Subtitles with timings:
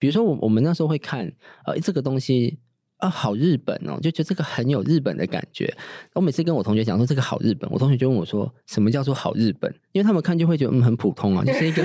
[0.00, 1.30] 比如说我我们那时候会看，
[1.64, 2.58] 呃，这个东西
[2.96, 5.72] 啊，好日本哦，就觉得这个很有日本的感觉。
[6.14, 9.72] 我每次跟我同学讲说这个好日本，我同学就问我说，什么叫做好日本？
[9.92, 11.84] 因为他们看就会觉得嗯，很普通啊，就是一个。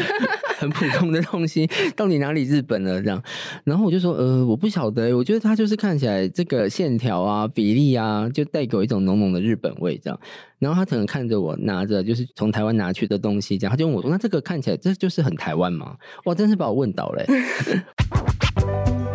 [0.57, 3.01] 很普通的东西，到底哪里日本了？
[3.01, 3.21] 这样，
[3.63, 10.19] 然后我就说，呃，我不晓得，我觉得它就是看起来这个线条啊、比例啊，就带给我一种浓浓的日本味，这样。
[10.57, 17.25] 然后他可能看着我拿着就是从台湾拿去的东西，这样，他就问我说：“那这个看起来这就是很台湾吗？”哇，真是把我问倒了。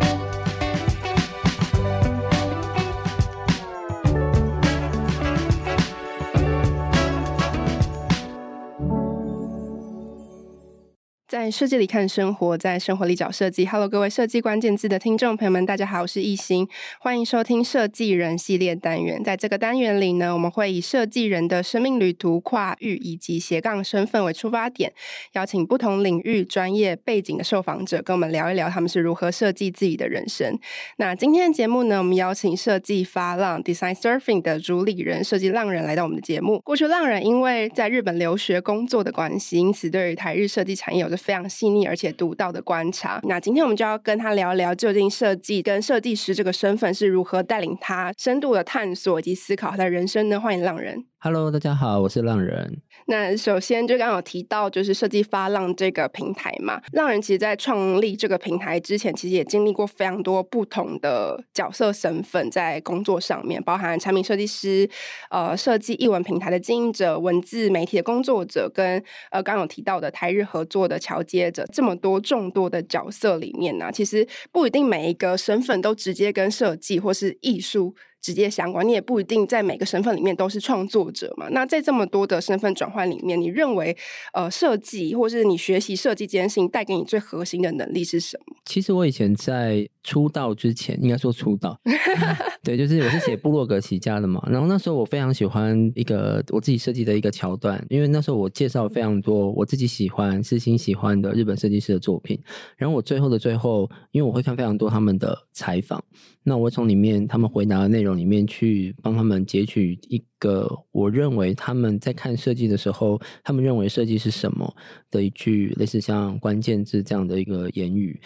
[11.31, 13.65] 在设计里看生活，在生活里找设计。
[13.65, 16.67] Hello，各位设计关键字的听众朋友们，大家好，我是艺兴，
[16.99, 19.23] 欢迎收听设计人系列单元。
[19.23, 24.91] 在这个单元里呢，我们会以设计人的生命旅途、跨域以及斜杠身份为出发点，
[25.31, 30.59] 邀请不同领域、专业背景的受访者，跟我们聊一聊他们是如何设计自己的人生。
[30.97, 36.59] 那今天的节目呢，我们邀请设计发浪 Design Surfing 的主理人设计浪人来到我们的节目。
[36.59, 43.19] 过去浪人因为在日本留学工作的关系，因此对于台日设计产业有着非常细腻而且独到的观察。
[43.23, 50.39] 那今天我们就要跟他聊聊，究竟设计跟设计师这个身份是如何带领他深度的探索以及思考他的人生呢？
[50.39, 51.10] 欢迎浪人。
[51.23, 52.81] Hello，大家好，我是浪人。
[53.05, 56.81] 那首先就刚刚有提到，就是设计发浪这个平台嘛。
[56.93, 64.89] 浪人其实，在创立这个平台之前，其实也经历过非常多不同的角色身份，在工作上面，包含产品设计师、
[65.29, 68.97] 呃，设计译文平台的经营者、文字媒体的工作者，跟
[69.29, 77.93] 呃，刚刚有提到的台日合作的桥接者，这么多众多的角色里面呢，其实不一定每一个身份都直接跟设计或是艺术。
[78.21, 81.47] 直接相关，你也不一定在每个身份里面都是创作者嘛。
[81.49, 83.95] 那在这么多的身份转换里面，你认为
[84.33, 88.55] 呃设计或是你学习设计这件事情带给你最核心的能力是什么？
[88.65, 91.79] 其实我以前在出道之前，应该说出道，
[92.63, 94.41] 对，就是我是写部落格起家的嘛。
[94.49, 102.41] 然后那时候我非常喜欢一个我自己设计的一个桥段，因为那时候我介绍非常多我自己喜欢、私心喜欢的日本设计师的作品。
[102.77, 106.03] 然后我最后的最后，因为我会看非常多他们的采访。
[106.43, 114.75] 那我从里面他们回答的内容里面去帮他们截取一个我认为他们在看设计的时候，他们认为设计是什么
[115.11, 118.19] 的一句类似像关键字这样的一个言语。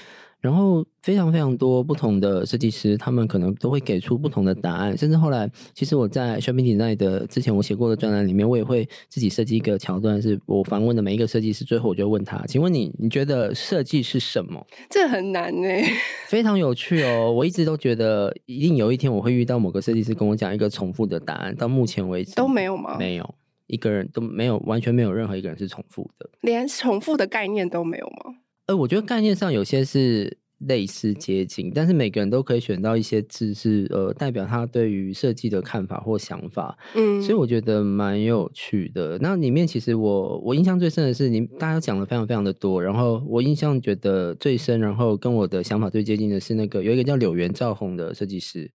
[0.46, 4.96] 然后非常非常多不同的设计师，他们可能都会给出不同的答案。
[4.96, 15.84] 甚至后来，其实我在 Shopping Design 的之前我写过的专栏里面，我也会自己设计一个桥段，是我访问的每一个设计师，最后我就问他：“请问你，你觉得设计是什么？”这很难哎，
[16.30, 17.32] 非常有趣哦。
[17.32, 21.56] 我一直都觉得，一定有一天我会遇到某个设计师跟我讲一个重复的答案。
[21.56, 22.98] 到目前为止都没有吗？
[23.00, 23.36] 没有，
[23.66, 28.36] 一个人都没有，完全没有任何一个人是重复的，连重复的概念都没有吗？
[28.68, 39.20] 呃，我觉得概念上有些是类似接近，但是每个人都可以选到一些字是呃代表他对于设计的看法或想法，嗯，所以我觉得蛮有趣的。
[39.20, 48.72] 那里面其实我我印象最深的是，你大家讲的非常非常的多，然后我印象觉得最深，然后跟我的想法最接近的是那个有一个叫柳原照宏的设计师，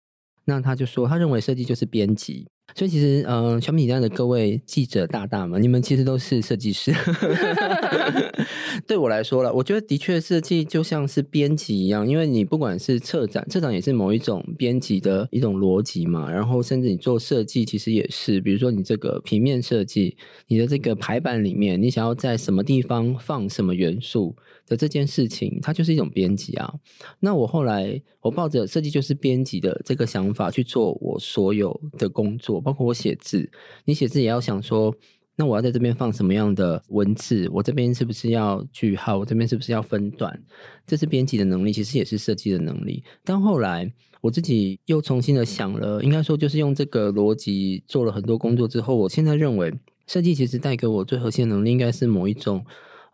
[0.48, 2.46] 那他就说他认为设计就是编辑。
[2.74, 6.92] 所以其实，嗯、小米家的各位记者大大们，你们其实都是设计师。
[8.86, 16.30] 对我来说了，我觉得的确设计就像是编辑一样，因为你不管是策展，策展也是某一种编辑的一种逻辑嘛。
[16.30, 20.16] 然后甚至你做设计，其实也是，比如说你这个平面设计，
[20.46, 24.36] 你的这个排版里面，你想要在什么地方放什么元素
[24.68, 26.72] 的这件事情，它就是一种编辑啊。
[27.18, 32.60] 那我后来我抱着设计就是编辑的这个想法去做我所有的工作。
[32.60, 33.50] 包括我写字，
[33.84, 34.94] 你写字也要想说，
[35.36, 37.48] 那我要在这边放什么样的文字？
[37.52, 39.18] 我这边是不是要句号？
[39.18, 40.42] 我这边是不是要分段？
[40.86, 43.02] 这是编辑的能力，其实也是设计的能力。
[43.24, 43.90] 但后来
[44.20, 49.72] 我自己又重新的想了，应该说就是用这个逻辑做了很多工作之后，我现在认为
[50.06, 52.64] 设计其实带给我最核心的能力，应该是某一种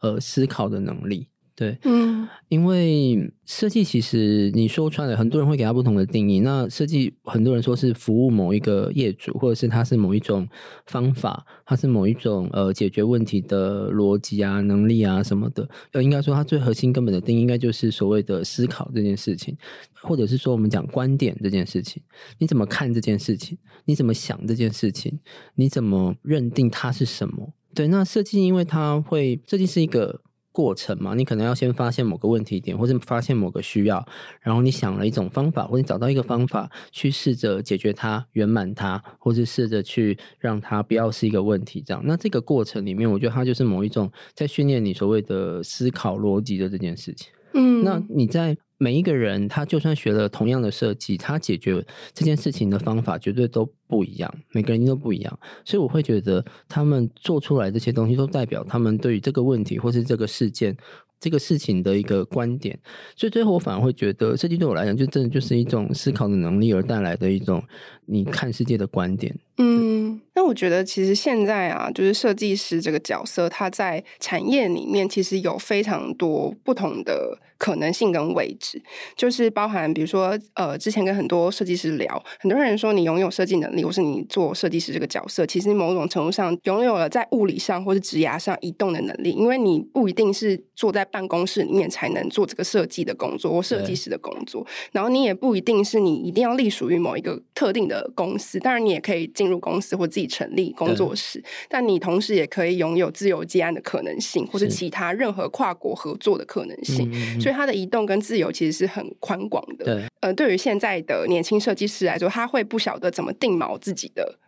[0.01, 1.29] 呃思考的能力。
[1.57, 6.41] 对，嗯，因为设计其实你说穿了，很多人会给他不同的定义。
[6.41, 10.49] 那设计很多人说是服务某一个业主，或者是它是某一种
[10.87, 15.69] 方法，它是某一种呃解决问题的逻辑啊、能力啊什么的。
[15.93, 19.57] 呃，应该说它最核心根本的定义，应该就是所谓的思考这件事情，
[20.03, 22.03] 或者是说我们讲观点这件事情。
[22.39, 23.57] 你怎么看这件事情？
[23.85, 25.21] 你怎么想这件事情？
[25.55, 27.55] 你怎么认定它是什么？
[27.77, 30.21] 对，那设计因为它会，设计是一个。
[30.55, 34.07] 过程嘛，你可能要先发现某个问题点，或者发现某个需要，
[34.41, 41.83] 然后你想了一种方法，或者你找到一个方法去试着解决它、圆满它，或者试着去让它不要是一个问题。
[41.85, 47.33] 这样，那这个过程里面，我觉得它就是某一种在训练你所谓的思考逻辑的这件事情。
[47.55, 55.39] 嗯，那你在每一个人他就算学了同样的设计，他解决这件事情的方法绝对都不一样，每个人都不一样。
[55.65, 60.77] 所以我会觉得他们做出来这些东西，都代表他们对于这个问题或是这个事件。
[61.21, 62.79] 这个事情的一个观点，
[63.17, 67.65] 所以最后我反而会觉得，设计对我来讲，就真的就是一种思考的能力而带来的一种
[68.07, 69.35] 你看世界的观点。
[69.57, 78.83] 嗯，那我觉得其实现在啊，就是设计师这个角色，他在产业里面其实有非常多不同的可能性跟位置，
[79.17, 107.11] 就是包含比如说，呃，之前跟很多设计师聊，很多人说你拥有设计能力，或是你做设计师这个角色，其实某种程度上拥有了在物理上或是职涯上移动的能力，因为你不一定是坐在办公室里面才能做这个设计的工作或设计师的工作，然后你也不一定是你一定要隶属于某一个特定的公司，当然你也可以进入公司或自己成立工作室，但你同时也可以拥有自由接案的可能性，或是其他任何跨国合作的可能性，
[107.41, 107.55] 所以。
[107.55, 109.85] 它的移动跟自由其实是很宽广的。
[109.85, 114.41] 对，呃，对于现在的年轻设计师来说，他会不晓得怎么定锚自己的。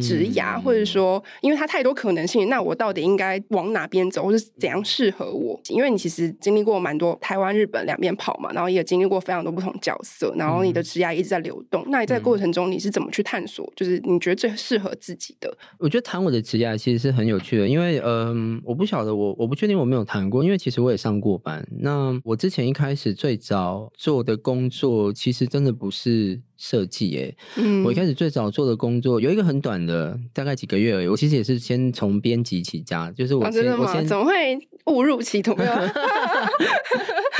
[0.00, 5.60] 职涯，或者说，因为它太多可能性，那我到底应该往哪边走，或是怎样适合我？
[5.68, 11.84] 因为你其实经历过蛮多台湾、日本两边跑嘛，然后也经历过非常多不同角色，然后你的职涯一直在流动。
[11.88, 13.70] 那你在过程中，你是怎么去探索？
[13.76, 15.56] 就是你觉得最适合自己的？
[15.78, 21.66] 我觉得谈我的职涯其实是很有趣的，因为嗯、呃，我不晓得我我不确定我没有谈过，因为其实我也上过班。
[21.80, 26.40] 那我之前一开始最早做的工作，其实真的不是。
[26.60, 31.08] 设计耶，嗯，我一开始最早做的工作有一个很短的，大概几个月而已。
[31.08, 35.56] 我其实也是先从编辑起家，就是我先，啊、我先怎么会误入歧途？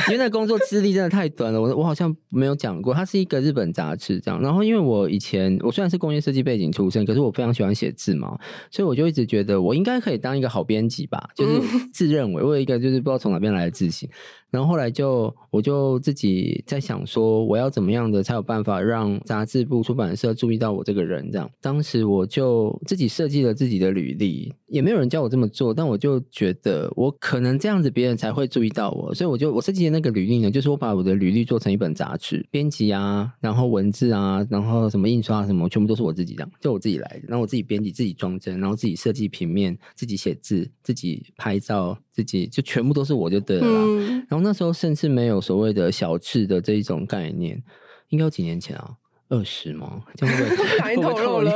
[0.07, 4.41] 因为那工作资历真的太短了，我我好像没有讲过，它是一个日本杂志这样。
[4.41, 8.37] 然后因为我以前我虽然是工业设计背景出身，可是我非常喜欢写字嘛，
[8.69, 11.61] 所以我就一直觉得我应该可以当一个好编辑吧，就是
[11.93, 14.09] 自认为我有一个就是不知道从哪边来的自信。
[14.49, 21.31] 然后后来就我就自己在想说，我要怎么样的才有办法让杂志部出版社注意到我这个人？
[21.31, 41.97] 这样，当时我就自己设计了自己的履历，也没有人教我这么做，但我就觉得我可能这样子别人才会注意到我，所以我就我设计的那个履历呢，就是我把我的履历做成一本杂志，编辑啊，然后文字啊，然后什么印刷什么，全部都是我自己这样，就我自己来的，然后我自己编辑、自己装帧，然后自己设计平面、自己写字、自己拍照。
[42.13, 47.63] 自己就全部都是我就对了啦，嗯，然后那时候甚至没有所谓的小志的这一种概念，
[48.09, 48.91] 应该有几年前啊，
[49.29, 50.01] 二十吗？
[50.17, 51.53] 这样会不会太 透露了？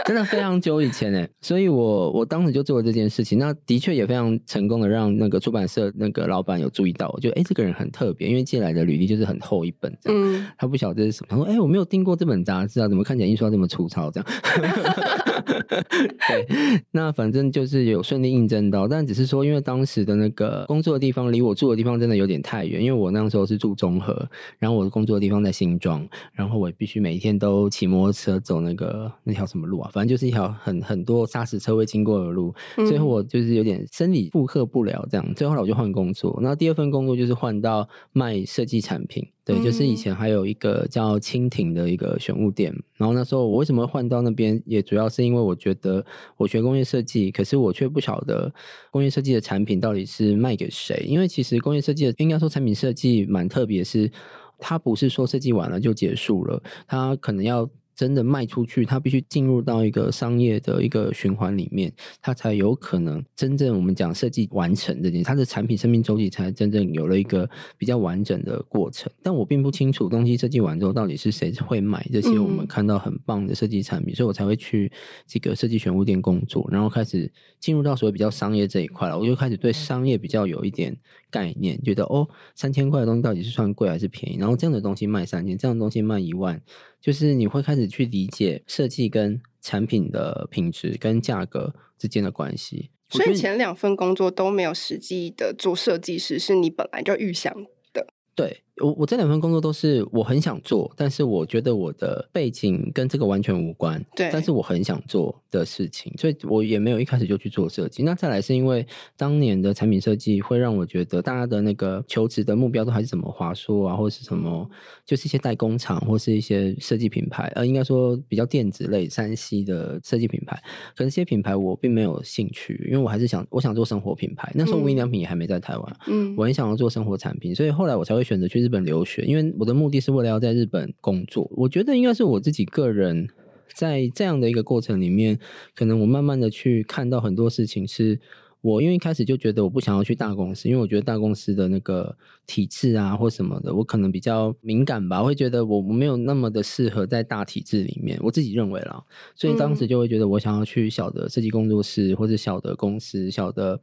[0.06, 14.10] 真的非常久以前哎，所以我我当时就做了这件事情，那的确也非常成功的让那个出版社那个老板有注意到，我觉得哎这个人很特别，因为借来的履历就是很厚一本这样，嗯，他不晓得这是什么，他说哎我没有订过这本杂志啊，怎么看起来印刷这么粗糙？
[14.10, 14.26] 这样。
[16.28, 24.28] 对，那反正就是有顺利应征到，但只是说，因为当时的那个工作的地方离我住的地方真的有点太远，因为我那时候是住中和，
[24.58, 32.54] 然后我的工作的地方在新庄，然后我必须每一天都骑摩托车走那个那条什么路啊，反正就是一条很很多砂石车会经过的路，
[32.88, 39.26] 最后我就是有点生理负荷不了这样，最后来我就换工作，那第二份工作就是换到卖设计产品。
[39.54, 46.04] 对，就是以前还有一个叫蜻蜓的一个选物店，然后那时候我为什么会换到那边，也主要是因为我觉得
[46.36, 48.52] 我学工业设计，可是我却不晓得
[48.90, 54.10] 工业设计的产品到底是卖给谁，因为其实工业设计的应该说产品设计蛮特别，是
[54.58, 57.68] 它不是说设计完了就结束了，它可能要。
[58.00, 61.92] 真的卖出去，它必须进入到一个商业的一个循环里面，
[62.22, 69.12] 它才有可能真正我们讲设计完成这件，它的产品生命周期才真正有了一个比较完整的过程。
[69.22, 74.90] 但我并不清楚东西设计完之后到底是谁会买这些我们看到很棒的设计产品，嗯，所以我才会去
[75.26, 79.18] 这个设计玄物店工作，然后开始进入到所谓比较商业这一块了。
[79.18, 80.96] 我就开始对商业比较有一点
[81.30, 84.36] 概念，觉得哦，三千块的东西到底是算贵还是便宜？
[84.36, 86.60] 然后这样的东西卖三千，这样的东西卖一万。
[87.00, 92.90] 就是你会开始去理解设计跟产品的品质跟价格之间的关系。
[93.08, 97.54] 所以前两份工作都没有实际的做设计师，是你本来就预想
[97.92, 98.06] 的。
[98.34, 98.62] 对。
[98.80, 104.04] 我我这两份工作都是我很想做，但是我觉得我的背景跟这个完全无关。
[104.16, 108.02] 对，但是我很想做的事情，所以我也没有一开始就去做设计。
[108.02, 114.68] 那再来是因为当年的产品设计会让我觉得大家的那个求职的目标都还是什么华硕啊，或是什么，
[115.04, 120.60] 就是一些代工厂或是一些设计品牌，呃，应该说比较电子类、山西的设计品牌。
[120.96, 124.50] 可是这些品牌我并没有兴趣，因为我还是想我想做生活品牌。
[124.54, 131.50] 那时候无印良品也还没在台湾，嗯，我很想要做生活产品，所以后来我才会选择去日本留学，因为我的目的是为了要在日本工作。
[131.54, 133.28] 我觉得应该是我自己个人
[133.74, 135.38] 在这样的一个过程里面，
[135.74, 138.18] 可能我慢慢的去看到很多事情是
[138.62, 142.14] 我因为一开始就觉得我不想要去大公司，因为我觉得大公司的那个
[142.46, 149.02] 体制啊或什么的，我可能比较敏感吧，会觉得我我没有那么的适合在大体制里面，我自己认为啦，
[149.34, 153.80] 所以当时就会觉得我想要去小的设计工作室或者小的公司、小的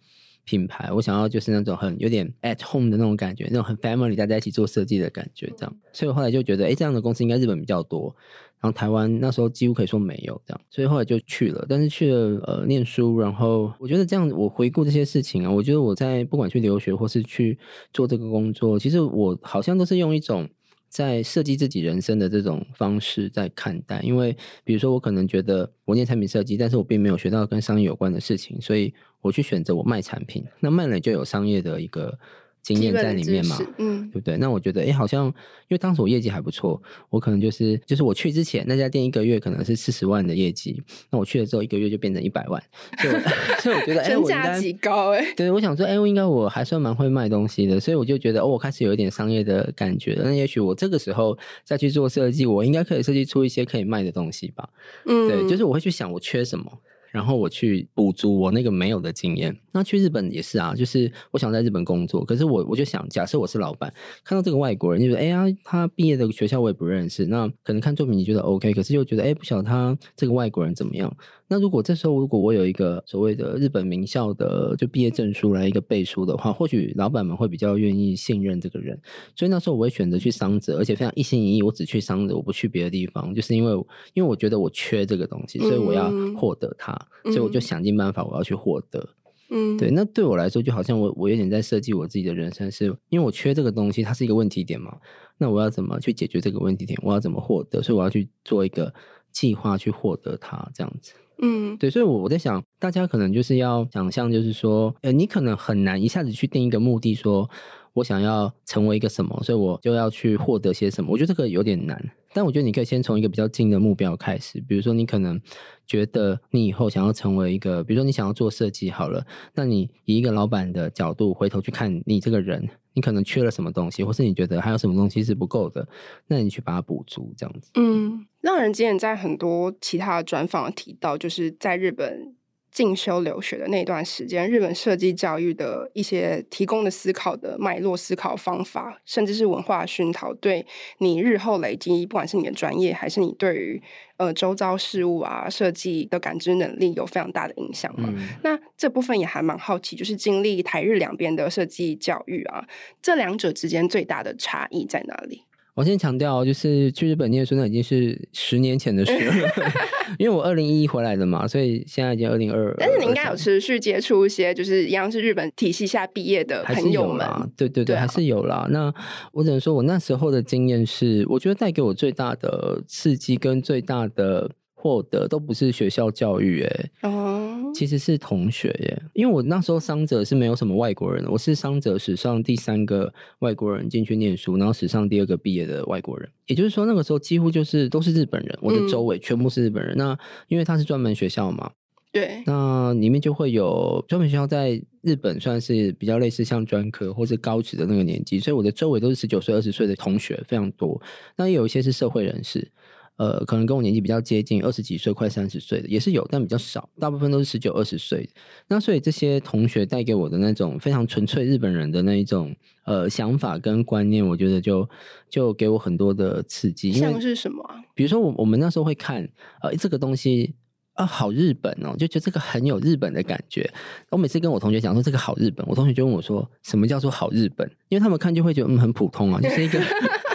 [0.48, 8.16] 品牌，我想要就是那种很有点 at home 的那种感觉，那种很 family 大家一起做设计的感觉，这样，所以我后来就觉得，哎，这样的公司应该日本比较多。
[8.60, 11.64] 然后台湾那时候几乎可以说没有这样，所以后来就去了。
[11.70, 17.60] 但是去了呃念书，然后我觉得这样，我回顾这些事情啊，我觉得我在不管去留学或是去
[17.94, 20.50] 做这个工作，其实我好像都是用一种
[20.90, 24.02] 在设计自己人生的这种方式在看待。
[24.02, 32.18] 因为比如说我可能觉得我念产品设计，但是我并没有学到跟商业有关的事情，所以我去选择我卖产品，那卖了就有商业的一个。
[32.64, 34.36] 经验在里面嘛，嗯，对不对？
[34.36, 35.34] 那我觉得，哎，好像因
[35.70, 42.62] 为当时我业绩还不错，我可能就是就是我去之前那家店一个月可能是四十万的业绩，那我去了之后一个月就变成一百万，
[42.98, 43.14] 所以
[43.62, 45.34] 所以我觉得，哎，身价极高哎。
[45.38, 50.26] 对，我想说，哎，我应该我还算蛮会卖东西的，所以我就觉得，哦，我开始有一点商业的感觉了。
[50.26, 54.68] 那也许我这个时候再去做设计，我应该可以设计出一些可以卖的东西吧？
[55.06, 56.70] 嗯，对，就是我会去想我缺什么。
[57.18, 59.58] 然后我去补足我那个没有的经验。
[59.72, 63.92] 那去日本也是啊，就是我想在日本工作，可是我我就想，假设我是老板，
[64.24, 71.12] 看到这个外国人，就是，哎呀，他毕业的学校我也不认识，那可能看作品你觉得 OK，可是又觉得，哎，不晓得他这个外国人怎么样。
[71.50, 79.00] 那如果这时候如果我有一个所谓的日本名校的就毕业证书来一个背书的话，或许老板们会比较愿意信任这个人。
[79.36, 83.72] 所以那时候我会选择去商泽，而且非常一心一意，我只去商泽，我不去别的地方，就是因为
[84.14, 86.92] 因为我觉得我缺这个东西，所以我要获得它，
[87.24, 89.10] 嗯、所以我就想尽办法我要去获得。
[89.50, 89.90] 嗯，对。
[89.90, 94.98] 那对我来说，就好像我我有点在设计我自己的人生，是因为我缺这个东西，它是一个问题点嘛。
[95.38, 97.00] 那我要怎么去解决这个问题点？
[97.02, 97.82] 我要怎么获得？
[97.82, 98.94] 所以我要去做一个
[99.32, 101.14] 计划去获得它，这样子。
[101.40, 107.50] 嗯，对，所以，我我在想，大家可能就是要想象，就是说，呃，你可能很难一下子去定一个目的，说
[107.94, 111.12] 我想要成为一个什么，所以我就要去获得些什么。
[111.12, 112.04] 我觉得这个有点难，
[112.34, 115.40] 但我觉得你可以先从一个比较近的目标开始，比如说，你可能
[115.86, 122.68] 觉得你以后想要成为一个，比如说你想要做设计好了，那你以一个老板的角度回头去看你这个人。
[122.98, 125.88] 你可能缺了什么东西，或是你觉得还有什么东西是不够的，
[126.26, 127.70] 那你去把它补足，这样子。
[127.76, 132.34] 嗯，让人今天在很多其他的专访提到，就是在日本。
[132.78, 140.64] 进修留学的那段时间，日本设计教育的一些提供的思考的脉络、思考方法，甚至是文化熏陶，对
[141.00, 143.82] 你日后累积，不管是你的专业，还是你对于
[144.18, 148.14] 呃周遭事物啊设计的感知能力，有非常大的影响嘛。
[148.16, 152.64] 嗯、那这部分也还蛮好奇，就是经历台日两边的设计教育啊，
[153.02, 155.47] 这两者之间最大的差异在哪里？
[155.78, 159.48] 我先强调，就是去日本念书那已经是十年前的事了，
[160.18, 162.76] 因为我二零一一回来的嘛，所以现在已经二零二二。
[162.80, 167.24] 但是你应该有持续接触一些，就是一样是日本体系下毕业的朋友们，
[167.56, 168.68] 对对对，對啊、还是有啦。
[168.72, 168.92] 那
[169.32, 174.50] 我只能说，我那时候的经验是，我觉得带给我最大的刺激跟最大的。
[174.80, 179.02] 获得都不是学校教育哎，哦，其实是同学耶。
[179.14, 186.30] 因为我那时候伤者是没有什么外国人，我是伤者史上第三个外国人进去念书，然后史上第二个毕业的外国人。
[186.46, 189.96] 也就是说，那个时候几乎就是都是日本人，我的周围全部是日本人。
[189.96, 191.72] 嗯、那因为他是专门学校嘛，
[192.12, 201.02] 对，那里面就会有专门学校在日本算是比较类似像专科或是高职的那个年纪，所以我的周围都是十九岁、二十岁的同学非常多。
[201.36, 202.72] 那也有一些是社会人士。
[203.18, 208.30] 呃，可能跟我年纪比较接近，二十几岁、快三十岁的也是有，但比较少，大部分都是十九、二十岁。
[208.68, 212.56] 那所以这些同学带给我的那种非常纯粹日本人的那一种
[212.86, 214.88] 呃想法跟观念，我觉得就
[215.30, 216.92] 就给我很多的刺激。
[216.92, 217.64] 像是什么？
[217.96, 219.28] 比如说我我们那时候会看
[219.64, 220.54] 呃这个东西
[220.94, 223.68] 啊，好日本哦，就觉得这个很有日本的感觉。
[224.12, 227.68] 我每次跟我同学讲说这个好日本，我同学就问我说什么叫做好日本？
[227.90, 229.82] 因为他们看就会觉得嗯很普通啊，就是一个。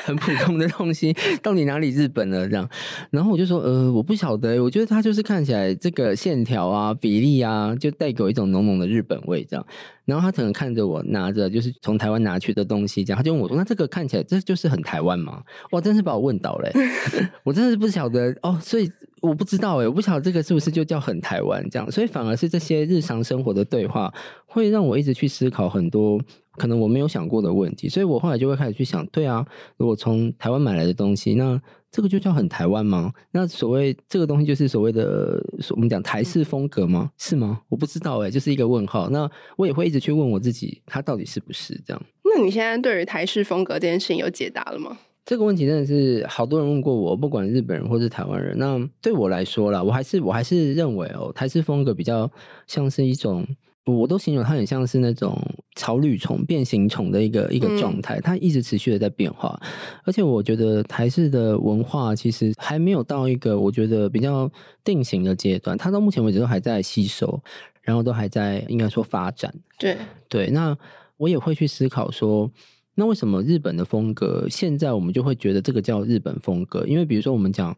[0.04, 2.48] 很普通的东西，到底哪里日本了？
[2.48, 2.68] 这样，
[3.10, 9.64] 然后我就说，呃，我不晓得，我觉得它就是看起来这个线条啊、比例啊，就带给我一种浓浓的日本味，这样。
[10.04, 15.40] 然后他可能看着我拿着就是从台湾拿去的东西，这样，他就问我说：“那这个看起来这就是很台湾吗？”
[15.70, 16.68] 哇，真是把我问倒了，
[17.44, 18.90] 我真的是不晓得哦，所以
[19.22, 24.12] 我不知道哎，我不晓得这个是不是就叫很台湾这样，所以反而是这些日常生活的对话，
[24.44, 26.20] 会让我一直去思考很多
[26.56, 29.46] 可能我没有想过的问题，所以我后来就会开始去想，对啊，
[29.78, 31.58] 如果从台湾买来的东西，那。
[31.94, 33.12] 这个就叫很台湾吗？
[33.32, 35.38] 那所谓这个东西就是所谓的
[35.72, 37.10] 我们讲台式风格吗？
[37.18, 37.60] 是吗？
[37.68, 39.10] 我不知道哎，就是一个问号。
[39.10, 42.02] 那我也会一直去问我自己，它到底是不是这样？
[42.24, 44.96] 那你现在对于台式风格这件事情有解答了吗？
[45.24, 48.58] 这个问题真的是好多人问过我，不管日本人或是台湾人。
[48.58, 52.30] 那对我来说啦，我还是我还是认为哦，台式风格比较
[52.66, 53.46] 像是一种
[53.84, 55.36] 我都形容它很像是那种
[55.76, 59.60] 草履虫、变形虫的一个一个状态，它一直持续的在变化。
[60.04, 64.50] 而且我觉得台式的文化其实还没有到一个我觉得比较
[64.84, 67.40] 定型的阶段，它到目前为止都还在吸收，
[67.82, 69.52] 然后都还在应该说发展。
[69.78, 69.96] 对
[70.28, 70.76] 对，那
[71.16, 72.50] 我也会去思考说，
[72.94, 76.86] 那为什么日本的风格现在我们就会觉得这个叫日本风格？
[76.86, 77.76] 因为比如说我们讲。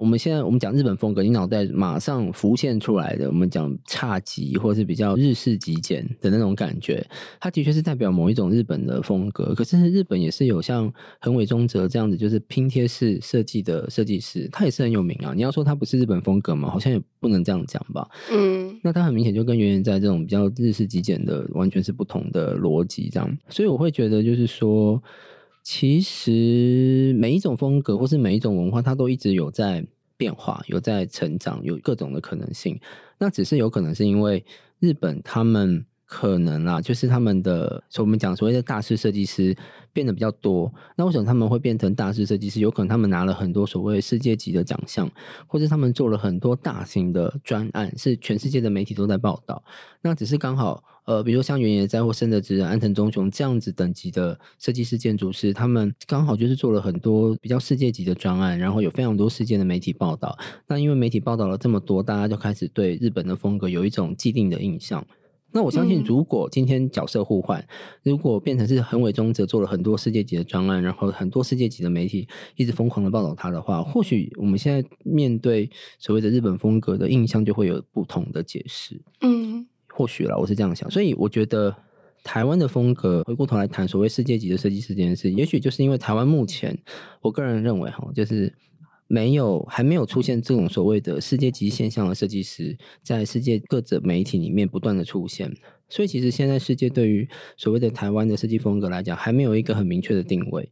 [0.00, 7.06] 我们现在我们讲日本风格，你脑袋马上浮现出来的，我们讲侘寂或是比较日式极简的那种感觉，
[7.38, 9.54] 它的确是代表某一种日本的风格。
[9.54, 10.90] 可是日本也是有像
[11.20, 15.34] 横尾忠则这样子，就是拼贴式设计的设计师，他也是很有名啊。
[15.36, 18.08] 你要说他不是日本风格嘛，好像也不能这样讲吧。
[18.32, 23.38] 嗯，那他很明显就跟原研在这种比较日式极简的完全是不同的逻辑，这样。
[23.50, 25.02] 所以我会觉得就是说。
[25.62, 29.86] 其实每一种风格或是每一种文化，它都一直有在
[30.16, 32.80] 变化，有在成长，有各种的可能性。
[33.18, 34.44] 那只是有可能是因为
[34.78, 35.84] 日本他们。
[36.10, 39.56] 可能啦，就是他们的，所以我们讲所谓的大师设计师
[39.92, 40.70] 变得比较多。
[40.96, 42.58] 那为什么他们会变成大师设计师？
[42.58, 45.08] 有可能他们拿了很多所谓世界级的奖项，
[45.46, 49.62] 或者他们做了很多大型的专案，是全世界的媒体都在报道。
[50.02, 60.36] 那只是刚好，呃，比如说像原研哉或深田直、安藤忠雄这样子等级的设计师、建筑师，他们刚好就是做了很多比较世界级的专案，然后有非常多世界的媒体报道。
[60.66, 65.06] 那因为媒体报道了这么多，大家就开始对日本的风格有一种既定的印象。
[65.52, 67.66] 那我相信，如果今天角色互换，嗯、
[68.04, 79.00] 如果变成是横尾忠则做了很多世界级的专案，然后很多世界级的媒体一直疯狂的报道他的话，或许我们现在面对所谓的日本风格的印象就会有不同的解释。
[79.22, 80.90] 嗯，或许啦，我是这样想。
[80.90, 81.74] 所以我觉得
[82.22, 86.78] 台湾的风格，回过头来谈所谓世界级的设计师这件事，也许就是因为台湾目前，
[87.20, 88.54] 我个人认为哈，就是。
[89.12, 95.52] 没有，还没有出现这种所谓的世界级现象的设计师，在世界各个媒体里面不断的出现，
[95.88, 100.70] 所以其实现在世界对于所谓的台湾的设计风格来讲，还没有一个很明确的定位。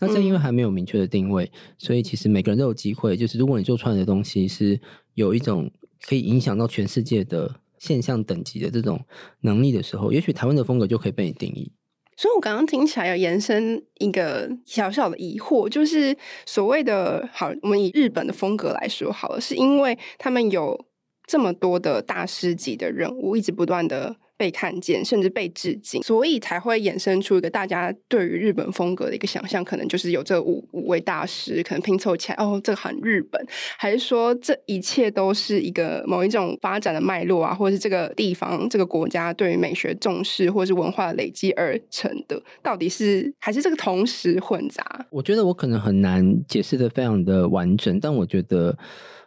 [0.00, 4.80] 那正因为还没有明确的定位，所以其实每个人都有机会，就是如果你做出来的东西是
[5.14, 5.70] 有一种
[6.00, 9.00] 可以影响到全世界的现象等级的这种
[9.42, 11.70] 能力的时候，也许台湾的风格就可以被你定义。
[12.16, 20.86] 所以，我刚刚听起来有延伸一个小小的疑惑，就是所谓的“好”，我们以日本的风格来说好了，是因为他们有
[21.26, 24.16] 这么多的大师级的人物，一直不断的。
[24.36, 33.44] 被看见，甚至被致敬，所以才会衍生出一个大家对于日本风格的一个想象，可能就是有这五五位大师，可能拼凑起来，哦，这个很日本，
[33.78, 42.40] 还是说这一切都是一个某一种发展的脉络啊，或者是这个地方、这个国家对于美学重视，或者是文化累积而成的？
[42.62, 45.06] 到底是还是这个同时混杂？
[45.10, 48.76] 我觉得我可能很难解释得非常的完整，但我觉得。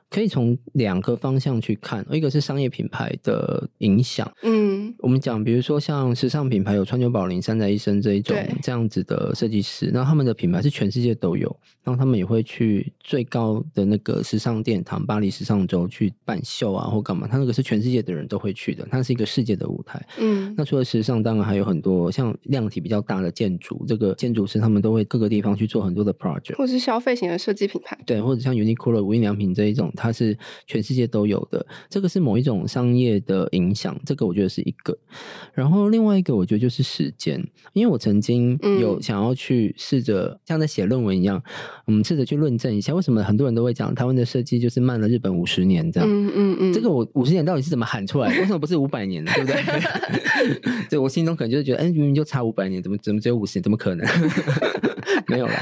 [0.09, 4.29] 可以从两个方向去看，一个是商业品牌的影响。
[4.41, 20.03] 嗯，我们讲，比如说像时尚品牌有川久保玲、三宅一生这一种这样子的设计师，那他们的品牌是全世界都有，然后他们也会去最高的那个时尚殿堂巴黎时尚周去办秀啊，或干嘛，他那个是全世界的人都会去的，它是一个世界的舞台。
[20.17, 29.93] 嗯，那除了时尚，当然还有很多像量体比较大的建筑，这个建筑师他们都会各个地方去做很多的 project，或是消费型的设计品牌，对，或者像 Uniqlo 无印良品这一种。
[29.99, 34.97] 它是全世界都有的，这个是某一种商业的影响，这个我觉得是一个。
[35.53, 41.43] 然后另外一个，我觉得就是时间，因为我曾经有想要去试着像在写论文一样，
[41.85, 46.09] 我们试着去论证一下，为什么很多人都会讲台湾的设计就是慢了日本五十年这样。
[46.09, 48.39] 嗯嗯嗯，这个我五十年到底是怎么喊出来的？
[48.39, 49.31] 为什么不是五百年呢？
[49.35, 50.87] 对不对？
[50.91, 53.63] 对，我心中可能就是觉得，哎，明明就差五百年，怎么怎么只有五十年？
[53.63, 54.07] 怎么可能？
[55.27, 55.53] 没有了。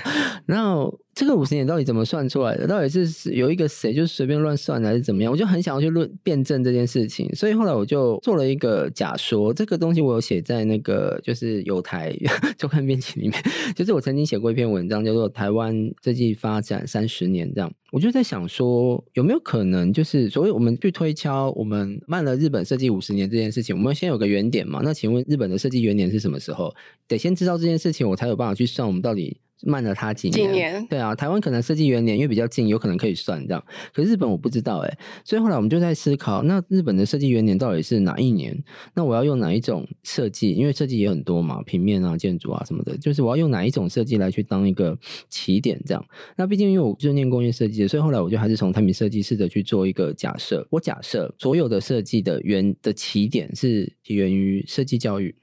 [0.46, 1.00] 然后。
[1.18, 2.68] 这个五十年到底怎么算出来的？
[2.68, 5.32] 到底是有一个谁就是随便乱算，还是怎么样？
[5.32, 9.52] 我就很想要去论辩证这件事情，所以后来我就做了一个假说。
[9.52, 12.16] 这个东西我有写在那个就是有台
[12.56, 13.44] 周刊编辑里面，
[13.76, 17.74] 就是我曾经写过一篇文章，叫做《台湾设计发展三十年》这样。
[17.92, 24.82] 我就在想说，有没有可能就是所谓我们去推敲我们慢了日本设计五十年这件事情，我们先有个原点嘛？
[24.84, 26.72] 那请问日本的设计原点是什么时候？
[27.08, 29.38] 得先知道这件事情，我才有办法去算我们到底。
[29.64, 30.48] 慢了他几年？
[30.48, 30.88] 几年？
[30.88, 33.64] 对啊，台湾可能设计元年，因为比较近，有可能可以算这样。
[33.94, 38.64] 可是日本我不知道哎，所以后来我们就在思考，那日本的设计元年到底是哪一年？
[38.94, 40.52] 那我要用哪一种设计？
[40.54, 44.98] 因为设计也很多嘛，平面啊、建筑啊什么的，就是我要用哪一种设计来去当一个
[45.30, 46.06] 起点这样。
[46.36, 50.68] 那毕竟因为我就是念工业设计的，所以后来我就还是从产品设计试着去做一个假设。
[50.70, 55.34] 我假设所有的设计的源的起点是起源于设计教育。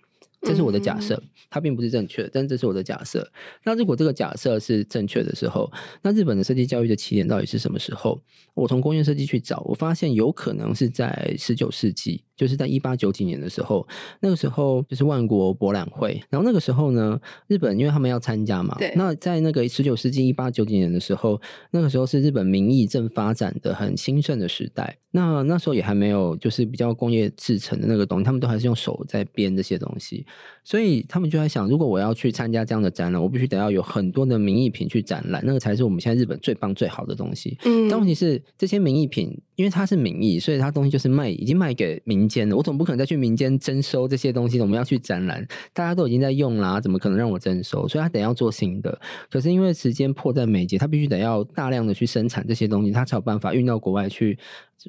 [0.45, 3.29] 这是我的假设，它并不是正确的，但这是我的假设。
[3.65, 5.71] 那如果这个假设是正确的时候，
[6.03, 8.21] 那日本的设计教育的起点到底是什么时候？
[8.55, 13.87] 我从工业设计去找，我发现有可能是在十九世纪，就是在一八九几年的时候，
[14.21, 16.23] 那个时候就是万国博览会。
[16.31, 18.93] 然后那个时候呢，日本因为他们要参加嘛，对。
[18.95, 21.41] 那在那个十九世纪一八九几年的时候，
[21.73, 24.99] 那个时候是日本民意正发展的很兴盛的时代。
[25.11, 30.27] 那那时候也还没有就是比较工业制成的那个东西，他们都还是用手在编这些东西。
[30.63, 37.59] 所以他们就在想，如果我要去参加这样的展览，我必须得要有很多的名艺品去展览，那个才是我们现在日本最棒最好的东西。
[37.65, 42.57] 嗯，但问题是这些名艺品，因为它是民艺，所以它东西就是卖，已经卖给民间了。
[42.57, 47.87] 我总不可能再去民间征收这些东西，我们要去展览，大家都已经在用啦，怎么可能让我征收？
[47.89, 49.01] 所以他得要做新的。
[49.31, 54.39] 可是因为时间迫在眉睫，他必须得要大量的去生产这些东西，他才有办法运到国外去。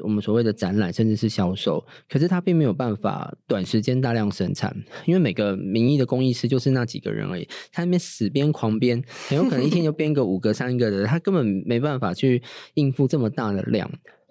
[0.03, 4.75] 我们所谓的展览，甚至是销售，可是他并没有办法短时间大量生产，
[5.05, 12.41] 因为每个名义的工艺师就是那几个人而已，他那边死编狂编，很有可能一天就编个五个、三个的，他根本没办法去
[12.73, 13.89] 应付这么大的量。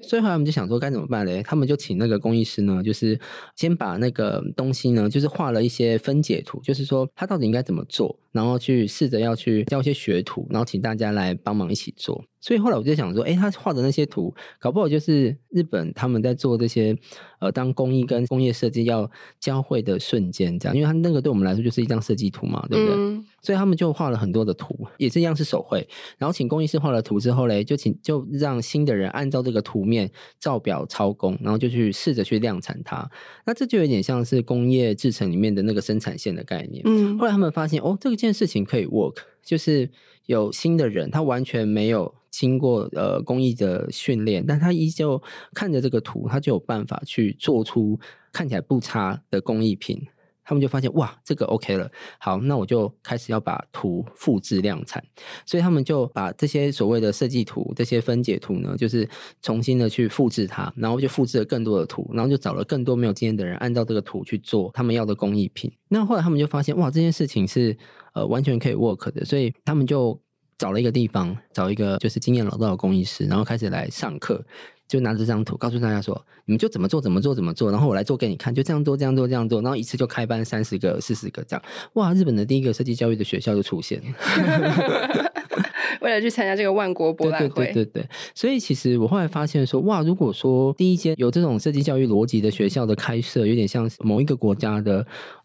[0.09, 1.43] 所以后来我们就想说该怎么办嘞？
[1.43, 3.19] 他们就请那个工艺师呢，就是
[3.57, 12.25] 先把那个东西呢，就是画了一些分解图，就是说他到底应该怎么做，然后去试着要去教一些学徒，然后请大家来帮忙一起做。
[12.45, 16.95] 所以后来我就想说，哎，他画的那些图，搞不好就是日本他们在做这些，
[17.41, 22.95] 呃，当工艺跟工业设计要交汇的瞬间，这样，因为他那个对我们来说就是一张设计图嘛，对不对？
[22.99, 23.25] 嗯。
[23.41, 33.11] 所以他们就画了很多的图，也是一样是手绘，然后请工艺师画了图之后嘞，就请就让新的人按照这个图面照表抄工，然后就去试着去量产它。
[33.47, 36.83] 那这就有点像是工业制程里面的那个生产线的概念。
[36.85, 37.19] 嗯。
[37.19, 39.91] 后来他们发现，哦，这件事情可以 work，就是
[40.27, 42.15] 有新的人，他完全没有。
[42.35, 47.97] 经过呃工艺的训练，但他依旧看着这个图，他就有办法去做出
[48.33, 50.05] 看起来不差的工艺品。
[50.45, 55.03] 他们就发现哇，这个 OK 了，好，那我就开始要把图复制量产。
[55.47, 59.09] 所以他们就把这些所谓的设计图、这些分解图呢，就是
[59.41, 65.73] 重新的去复制它，然后就复制了更多的图，然后就找了更多没有经验的人，按照这个图去做他们要的工艺品。
[65.89, 67.79] 那后来他们就发现哇，这件事情是
[68.15, 70.19] 呃完全可以 work 的，所以他们就。
[70.57, 74.41] 找了一个地方，找一个就是经验老道的工艺师，然后开始来上课，
[74.87, 76.15] 就拿着这张图告诉大家说
[76.47, 81.63] ：“你们就怎么做，怎么做，怎么做，然后我来做给你看，就这样做，这样做，这样做，然后一次就开班三十个、四十个这样。”
[81.95, 85.31] 哇，日本的第一个设计教育的学校就出现了。
[86.01, 95.05] 为了去参加这个万国博览会，对对对对，所以其实我后来发现说，哇，如果说第一间有这种设计教育逻辑的学校的开设，有点像某一个国家的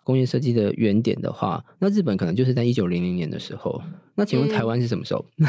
[0.10, 3.80] 工业设计的原点的话，那日本可能就是在一九零零年的时候。
[4.15, 5.24] 那请问台湾是什么时候？
[5.38, 5.48] 嗯、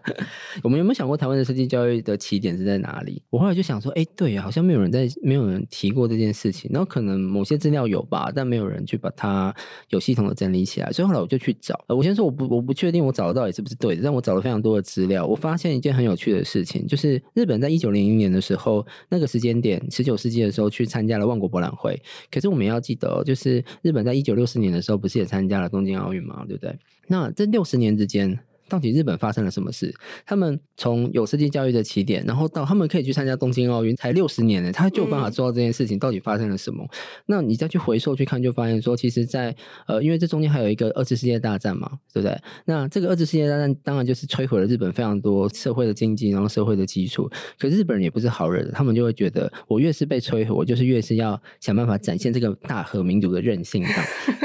[0.62, 3.20] 我们有没有想过台湾的设计教育的起点是在哪里？
[3.28, 6.70] 我后来就想说，哎、欸，对呀，好像没有人在，没有人提过这件事情。
[6.72, 9.52] 然后可能某些资料有吧，但没有人去把它
[9.88, 10.92] 有系统的整理起来。
[10.92, 11.82] 所以后来我就去找。
[11.88, 15.26] 我先说，我不，我不确定我找得到底是不是对的，但我找了非常多的资料。
[15.26, 22.00] 我发现一件很有趣的事情，就是日本在一九零零年的时候，那个时间点，十九世纪的时候去参加了万国博览会。
[22.30, 26.76] 可是我们要记得，就是日日本在一九六四年的时候，不是也参加了东京奥运嘛，对不对？
[27.06, 28.36] 那这六十年之间，
[28.68, 29.94] 到底日本发生了什么事？
[30.26, 35.98] 他们从有设计教育的起点，然后到他们可以去参加东京奥运，才六十年呢，他就有办法做到这件事情。
[35.98, 36.84] 到底发生了什么？
[36.84, 36.88] 嗯、
[37.26, 42.36] 那你再去回溯去看，就发现说，其实在，在呃，因为这中间还有一个二次世界大战嘛，对不对？
[42.64, 47.30] 那这个二次世界大战当然就是摧毁了日本非常多社会的经济，然后社会的基础。
[47.58, 53.84] 可是日本人也不是好人，他们就会觉得，我越是被摧毁，我就是越是要想办法展现这个大和民族的韧性。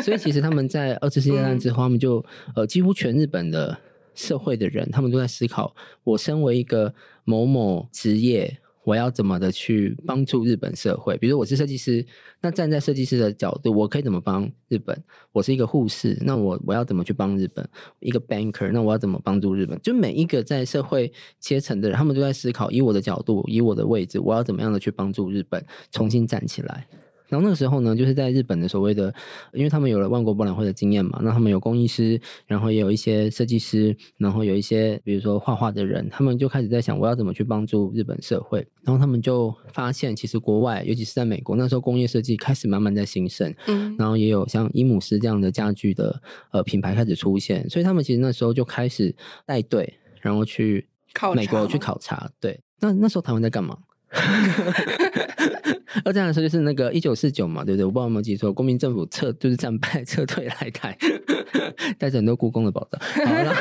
[0.04, 2.24] 所以其实他们在二次世界大战之后，他们就
[2.56, 3.78] 呃，几乎全日本的。
[4.14, 6.94] 社会的人，他们都在思考：我身为一个
[7.24, 11.18] 某某职业，我要怎么的去帮助日本社会？
[11.18, 12.06] 比如我是设计师，
[12.42, 15.04] 那站在设计师的角度，我可以怎么帮日本？
[15.32, 17.68] 我是一个护士，那我我要怎么去帮日本？
[18.00, 19.80] 一个 banker，那我要怎么帮助日本？
[19.82, 26.88] 就每一个在社会阶层的人，他们都在思考：以我的角度，以我的位置，我要怎么样的去帮助日本重新站起来？
[27.30, 29.14] 然后那个时候呢，就是在日本的所谓的，
[29.54, 38.68] 因为他们有了万国博览会的经验嘛，那他们有工艺师，然后也有一些设计师，然后有一些比如说画画的人，他们就开始在想，我要怎么去帮助日本社会。
[38.84, 49.16] 然后他们就发现，其实国外，尤其是在美国，那时候工业设计开始慢慢在兴盛，嗯，然后也有像伊姆斯这样的家具的呃品牌开始出现，所以他们其实那时候就开始
[49.46, 50.88] 带队，然后去
[51.36, 52.28] 美国去考察。
[52.40, 53.78] 对，那那时候台湾在干嘛？
[56.06, 57.86] 二战的时候就是那个一九四九嘛，对不对？
[57.86, 60.98] 我不知道有没有记错，国民政府撤就是战败 撤退来台，
[61.98, 63.00] 带着很多故宫的宝藏。
[63.26, 63.60] 好，然后，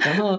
[0.00, 0.38] 然后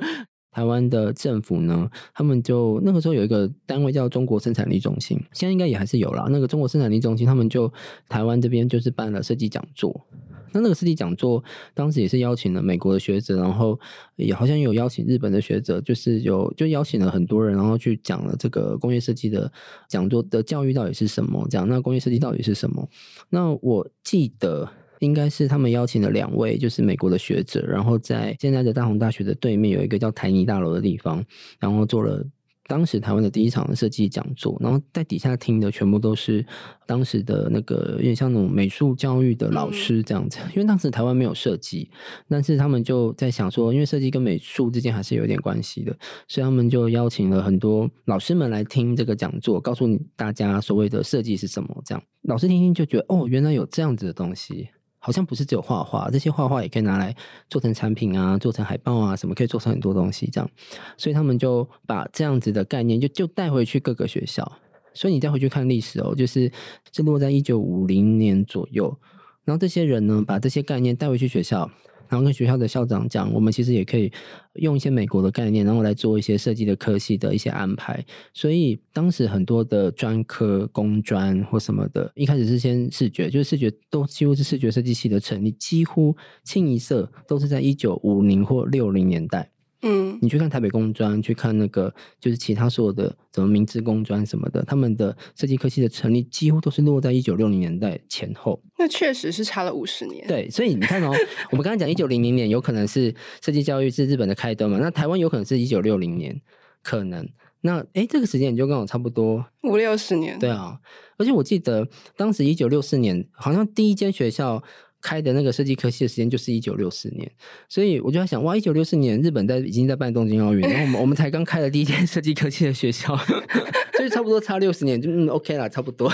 [0.51, 6.27] 台湾的政府呢，他们就那个时候有一个单位叫中国生产力中心，现在应该也还是有啦。
[6.29, 7.71] 那个中国生产力中心，他们就
[8.09, 10.05] 台湾这边就是办了设计讲座。
[10.53, 11.41] 那那个设计讲座
[11.73, 13.79] 当时也是邀请了美国的学者，然后
[14.17, 19.49] 也好像有邀请日本的学者，就是有就邀请了很多人，然后去讲了这个工业设计的
[19.87, 22.85] 讲座的教育到底是什么，讲那工业设计到底是什么。
[23.29, 24.69] 那我记得
[25.01, 31.23] 应该是他们邀请了两位，就是美国的学者，然后在现在的大同大学的对面有一个叫台泥大楼的地方，
[31.59, 32.25] 然后做了。
[32.67, 36.45] 当时台湾的第一场设计讲座，然后在底下听的全部都是
[36.85, 41.91] 当时的那个有点像那种美术教育的老师这样子，因为当时台湾没有设计，
[42.29, 45.93] 但是他们就在想说，因为设计跟美术之间还是有点关系的，
[46.29, 49.85] 所以他们就邀请了很多老师们来听这个讲座，告诉
[50.15, 51.81] 大家所谓的设计是什么。
[51.83, 54.69] 这样老师听听就觉得，哦，原来有这样子的东西。
[55.03, 57.13] 好像不是只有画画，这些画画也可以拿来
[57.49, 60.47] 做成产品啊，做成海报啊，什么可以做成很多东西这样。
[60.95, 64.49] 所以他们就把这样子的概念就就带回去各个学校。
[64.93, 66.51] 所以你再回去看历史哦，就是
[66.93, 68.95] 是落在一九五零年左右。
[69.43, 71.69] 然后这些人呢，把这些概念带回去学校。
[72.11, 74.11] 然后跟学校的校长讲，我们其实也可以
[74.55, 78.05] 用一些美国的概念，然后来做一些设计的科系的一些安排。
[78.33, 89.49] 所以当时很多的专科、工专或什么的，一开始是先视觉，就是视觉都几乎是视觉设计系的成立，几乎清一色都是在一九五零或六零年代。
[89.83, 98.61] 嗯，你去看台北工专，去看那个就是其他所有的什么明治工专什么的，他们的设计科系的成立几乎都是落在一九六零年代前后。
[98.77, 100.27] 那确实是差了五十年。
[100.27, 101.11] 对，所以你看哦，
[101.51, 103.13] 我们刚才讲一九零零年有可能是
[103.43, 104.77] 设计教育是日本的开端嘛？
[104.79, 106.39] 那台湾有可能是一九六零年，
[106.83, 107.27] 可能。
[107.61, 110.37] 那哎，这个时间就跟我差不多五六十年。
[110.37, 110.79] 对啊，
[111.17, 114.63] 而且我记得当时一九六四年好像第一间学校。
[115.01, 117.29] 开的那个设计科系的时间就是一九六四年，
[117.67, 123.15] 所以我就在想，哇，一九六四年日本在已经在办东京奥运，然后我们我们才刚开了第一间设计科技的学校，
[123.97, 126.11] 所以差不多差六十年，就嗯 OK 啦，差不多。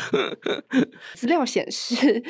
[1.16, 2.24] 资料显示，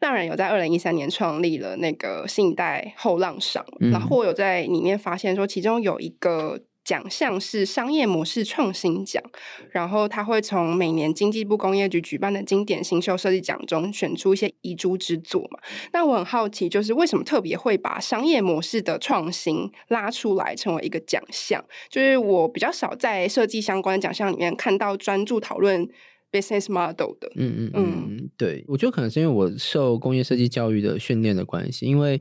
[0.00, 6.60] 浪人有在二零一三年创立了那个新一代后浪赏，嗯、然后我有在里面发现说，其中有一个。
[6.90, 9.22] 奖项是商业模式创新奖，
[9.70, 15.60] 然后他会从每年经济部工业局举办的经典新秀设计奖中选出一些遗珠之作嘛。
[15.92, 21.64] 那我很好奇，就是为什么特别会把商业模式的创新拉出来成为一个奖项？
[21.88, 25.88] 就是我比较少在设计相关的奖项里面看到专注讨论
[26.32, 27.30] business model 的。
[27.36, 32.20] 嗯嗯嗯，对，我觉得可能是因为我受工业设计教育的训练的关系，因为。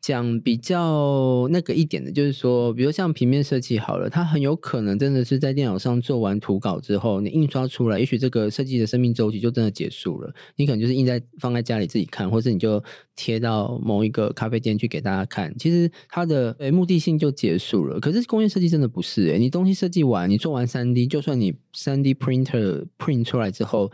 [0.00, 10.32] 讲比较那个一点的，就是说，比如像平面设计好了，它很有可能真的是在电脑上做完图稿之后，你印刷出来，也许这个设计的生命周期就真的结束了。
[10.56, 12.82] 你可能就是印在放在家里自己看，或者你就
[13.20, 15.54] 贴到某一个咖啡店去给大家看。
[15.58, 18.00] 其实它的诶目的性就结束了。
[18.00, 23.92] 可是工业设计真的不是诶，你东西设计完，你做完三 D，就算你三 D printer print 出来之后。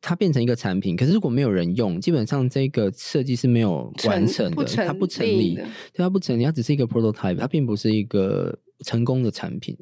[0.00, 5.64] 它变成一个产品，可是如果没有人用，基本上这个设计是没有完成的，成它不成立，对，
[5.96, 8.56] 它不成立，它只是一个 prototype，它并不是一个。
[8.84, 9.76] 成功的产品，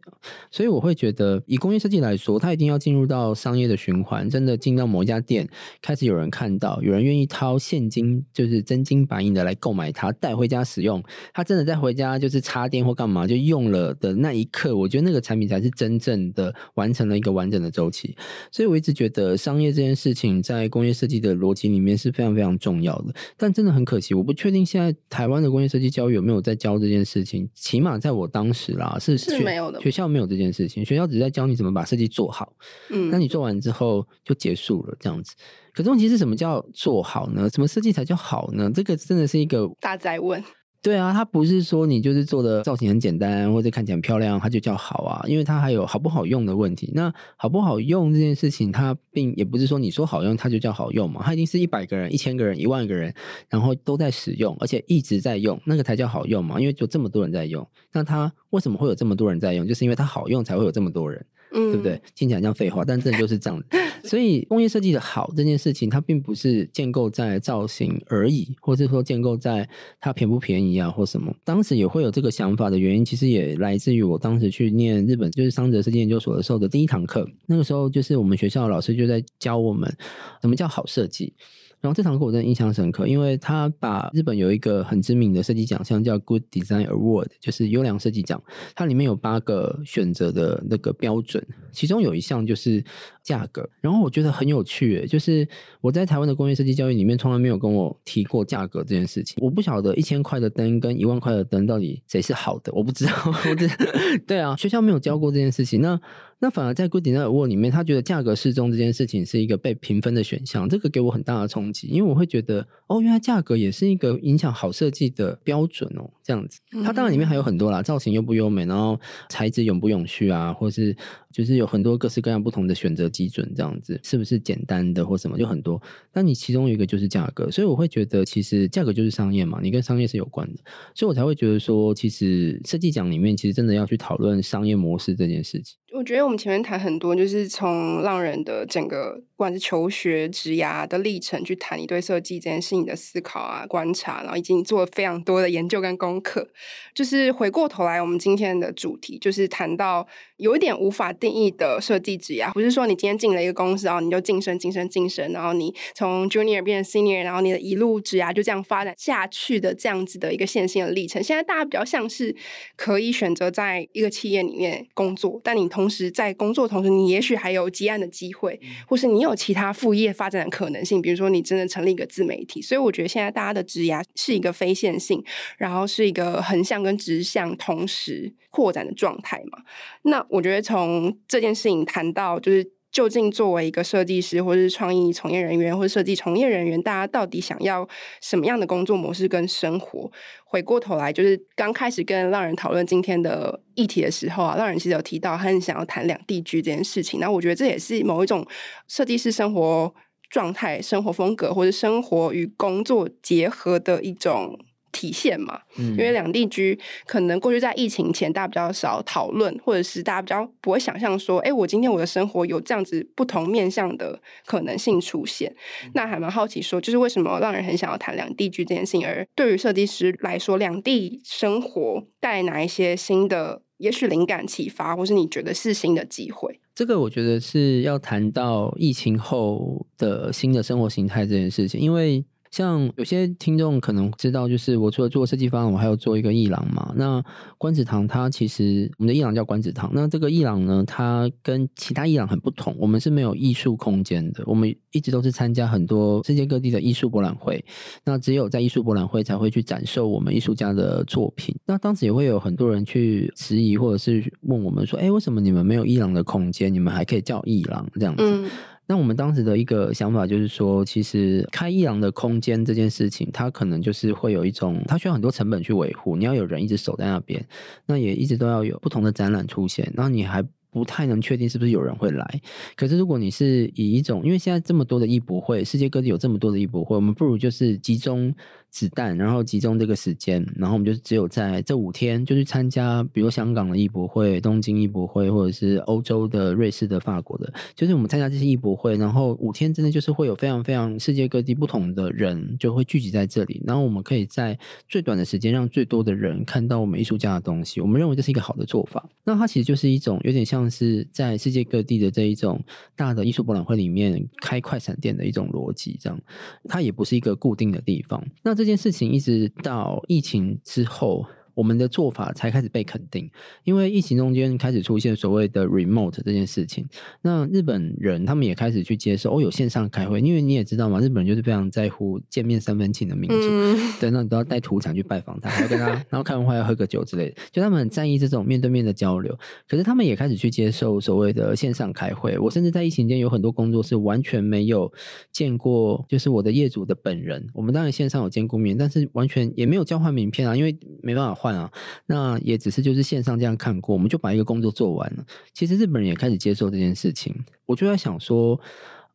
[0.50, 5.46] 所以我会觉得，以工业设计来说，它一定要进入到商业的循环，真的进到某一家店，
[5.82, 11.02] 开始有人看到，有人愿意掏现金，就是真金白银的来购买它，带回家使用。
[11.34, 18.16] 他真的在回家就是插电或干嘛就用了的那一刻，我觉得那个产品才是真正的完成了一个完整的周期。
[18.50, 23.14] 所以我一直觉得商业这件事情在工业设计的逻辑里面是非常非常重要的。
[23.36, 27.46] 但真的很可惜，我不确定现在台湾的工业设计教育有没有在教这件事情。
[27.52, 28.85] 起码在我当时啦。
[28.86, 29.80] 啊，是是没有的。
[29.80, 32.52] 学校没有这件事情，学校只在教你怎么把设计做好。
[32.90, 35.34] 嗯，那你做完之后就结束了，这样子。
[35.72, 37.48] 可是问题是什么叫做好呢？
[37.50, 38.70] 什么设计才叫好呢？
[38.74, 40.42] 这个真的是一个大灾问。
[40.86, 46.92] 对啊，它不是说你就是做的造型很简单或者看起来很漂亮，它就叫好啊，因为它还有好不好用的问题。
[46.94, 53.12] 那好不好用这件事情，它并也不是说你说好用它就叫好用嘛，它一定是一百个人、一千个人、一万个人，
[53.48, 56.60] 然后都在使用，而且一直在用，那个才叫好用嘛。
[56.60, 59.66] 因为就这么多人在用，那它为什么会有这么多人在用？
[59.66, 61.26] 就是因为它好用，才会有这么多人。
[61.52, 62.00] 嗯，对不对？
[62.14, 63.60] 听起来像废话，但真的就是这样。
[64.06, 69.68] 所以工业设计的好这件事情，它并不是建构在造型而已，或是说建构在
[70.00, 71.34] 它便不便宜啊，或什么。
[71.44, 77.28] 当时也会有这个想法的原因，其实也来自于我当时去念日本就是桑泽设计研究所的时候的第一堂课。
[77.46, 79.92] 那个时候，就是我们学校的老师就在教我们
[80.40, 81.32] 什么叫好设计。
[81.80, 88.42] 然后这堂课我真的印象深刻，因为他把日本有一个很知名的设计奖项叫 Good Design Award，就是优良设计奖，
[88.74, 92.82] 它里面有八个选择的那个标准，其中有一项就是
[93.22, 93.68] 价格。
[93.80, 95.46] 然后我觉得很有趣，就是
[95.80, 99.36] 我在台湾的工业设计教育里面从来没有跟我提过价格这件事情。
[99.40, 103.12] 我不晓得一千块的灯跟一万块的灯到底谁是好的，我不知道。
[103.26, 103.54] 我
[104.26, 105.80] 对啊，学校没有教过这件事情。
[105.80, 106.00] 那
[106.38, 116.60] 那反而在 Good Design Award 里面，他觉得价格适中这件事情是一个被评分的选项，这个给我很大的冲击，因为我会觉得哦，原来价格也是一个影响好设计的标准哦，这样子。
[116.84, 120.94] 它当然里面还有很多啦，造型优不优美，然后材质永不永续啊，或是
[121.32, 125.80] 就是有很多各式各样不同的选择基准，这样子是不是简单的或什么就很多。
[126.12, 130.60] 但你其中有一个就是价格，所以我会觉得其实价格就是商业嘛，你跟商业是有关的，
[130.94, 135.78] 所以我才会觉得说，其实设计奖里面其实真的要去讨论商业模式这件事情。
[135.94, 146.48] 我觉得我们前面谈很多，就是从浪人的整个不管是求学、职涯的历程去谈你对设计这件事情的思考啊、观察，然后以及你做了非常多的研究跟功课。
[146.92, 150.06] 就是回过头来，我们今天的主题就是谈到
[150.38, 161.22] 有一点无法定义的设计职涯，不是说你今天进了一个公司，然后你就晋升、晋升、晋升，然后你从 junior 变成 senior，然后你的一路职涯就这样发展下去的这样子的一个线性的历程。
[161.22, 162.34] 现在大家比较像是
[162.74, 171.02] 可以选择在一个企业里面工作，但你同时，在工作同时，你也许还有接案的机会，或是你有其他副业发展的可能性。
[171.02, 172.62] 比如说，你真的成立一个自媒体。
[172.62, 175.22] 所以，我觉得现在大家的职涯是一个非线性，
[175.58, 179.58] 然后是一个横向跟直向同时扩展的状态嘛。
[180.04, 182.75] 那我觉得从这件事情谈到，就是。
[182.96, 187.86] 究竟作为一个设计师，或是创意从业人员，或是设计从业人员，大家到底想要
[188.22, 190.10] 什么样的工作模式跟生活？
[190.46, 197.20] 回过头来，就是刚开始跟浪人讨论今天的议题的时候啊，浪人其实有提到他很想要谈两地居这件事情。
[197.20, 198.42] 那我觉得这也是某一种
[198.88, 199.94] 设计师生活
[200.30, 204.58] 状态、生活风格，或者生活与工作结合的一种。
[204.92, 215.54] 体现嘛，因为两地居可能过去在疫情前大家比较少讨论，或者是大家比较不会想象说，哎，我今天我的生活有这样子不同面向的可能性出现。
[215.94, 219.06] 那还蛮好奇说，就是为什么让人很想要谈两地居这件事情？
[219.06, 226.58] 而对于设计师来说，两地生活带来哪一些新的，也许灵感启发，或是你觉得是新的机会？
[226.74, 232.24] 这个我觉得是要谈到疫情后的新的生活形态这件事情，因为。
[232.56, 236.90] 像有些听众可能知道，就是我除了做设计方案，我还有做一个艺廊嘛。
[236.96, 237.22] 那
[237.58, 239.90] 观子堂它其实我们的艺廊叫观子堂。
[239.92, 244.42] 那这个艺廊呢，它跟其他艺廊很不同，我们是没有艺术空间的。
[244.46, 247.62] 我们一直都是参加很多世界各地的艺术博览会，
[248.02, 251.54] 那只有在艺术博览会才会去展售我们艺术家的作品。
[251.66, 256.72] 那当时也会有很多人去质疑，或者是问我们说：“哎，为什么你们没有艺廊的空间？
[256.72, 258.48] 你们还可以叫艺廊这样子？”
[258.86, 267.44] 那我们当时的一个想法就是说，其实开一廊的空间这件事情，它可能就是会有一种，它需要很多成本去维护，你要有人一直守在那边，
[267.86, 272.40] 那也一直都要有不同的展览出现，那你还不太能确定是不是有人会来。
[272.76, 278.34] 可是如果你是以一种，因为现在这么多的艺博会，世界各地有这么多的艺博会，我们不如就是集中。
[278.70, 297.80] 子弹，然后集中这个时间，然后我们就只有在这五天就去参加，比如香港的艺博会、东京艺博会，或者是欧洲的、瑞士的、法国的，就是我们参加这些艺博会，然后五天真的就是会有非常非常世界各地不同的人就会聚集在这里，然后我们可以在最短的时间让最多的人看到我们艺术家的东西。
[297.80, 299.08] 我们认为这是一个好的做法。
[299.24, 302.62] 那它其实就是一种有点像是在世界各地的这一种
[302.94, 306.20] 大的艺术博览会里面开快闪店的一种逻辑，这样
[306.68, 308.22] 它也不是一个固定的地方。
[308.42, 311.24] 那这件事情一直到疫情之后。
[311.56, 313.30] 我们的做法才开始被肯定，
[313.64, 316.86] 因为疫情中间开始出现所谓的 remote 这件事情。
[317.22, 329.34] 那日本人他们也开始去接受哦，有线上开会，因为你也知道嘛，日本人就是非常在乎见面三分情的民族，嗯、对，那你都要带土产去拜访他，还要跟他，然后开完会要喝个酒之类的，就他们很在意这种面对面的交流。
[329.66, 332.38] 可是他们也开始去接受所谓的线上开会。
[332.38, 334.92] 我甚至在疫情间有很多工作是完全没有
[335.32, 337.46] 见过，就是我的业主的本人。
[337.54, 341.45] 我们当然线上有见过面，但是完全也没有交换名片啊，因为没办法。
[341.54, 341.70] 啊，
[342.06, 345.26] 那也只是就是线上这样看过，我们就把一个工作做完了。
[345.52, 347.34] 其实日本人也开始接受这件事情，
[347.66, 348.58] 我就在想说，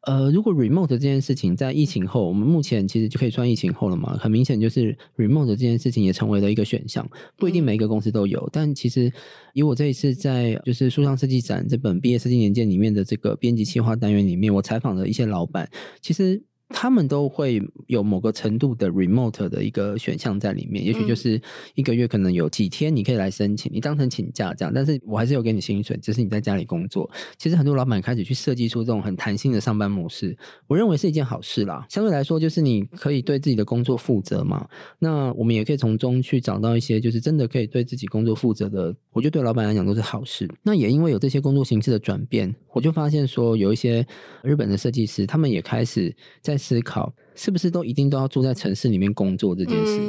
[0.02, 4.16] 呃，如果 remote 这件事情在疫情后，我们目前其实就可以算疫情后了嘛？
[4.18, 9.12] 很明显就是 remote 这件事情也成为了一个选项，不一定每一个公司都有，但其实
[9.54, 15.70] 以我这一次在就是书上设计展这本毕业设计年鉴里面的这个编辑企划单元里面，我采访了一些老板，
[16.02, 16.44] 其实。
[16.74, 21.40] 他们都会有某个程度的 remote 的一个选项在里面，也许就是
[21.76, 27.10] 一个月可能有几天你可以来申请，你当成请假这样，但是我还是有给你薪水，只是你在家里工作。
[27.38, 30.36] 其实很多老板开始去设计出这种很弹性的上班模式，
[30.68, 31.86] 我认为是一件好事啦。
[31.90, 34.68] 相对来说，就是你可以对自己的工作负责嘛。
[34.98, 40.50] 那我们也可以从中去找到一些就是真的可以对自己工作负责的，我觉得对老板来讲都是好事。
[40.64, 44.06] 那也因为有这些工作形式的转变，我就发现说有一些
[44.42, 46.58] 日本的设计师，他们也开始在。
[46.62, 50.00] 思考是不是都一定都要住在城市里面工作这件事？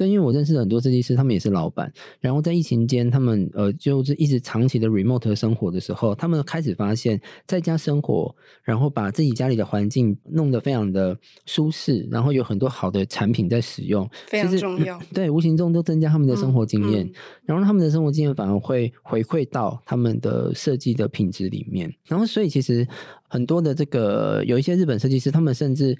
[0.00, 1.92] 对，因为我认识很多设计师，他们也是老板。
[2.20, 14.98] 然后在疫情间，他们呃就是一直长期的 remote 生活的时候，他们开始发现，在家生活，然后把自己家里的环境弄得非常的舒适，然后有很多好的产品在使用，非常重要。
[15.12, 21.94] 对，无形中都增加他们的生活经验，嗯嗯、然后他们的生活经验反而会回馈到他们的设计的品质里面。
[22.06, 22.88] 然后，所以其实。
[23.32, 25.96] 很多的这个有一些日本设计师，他们甚至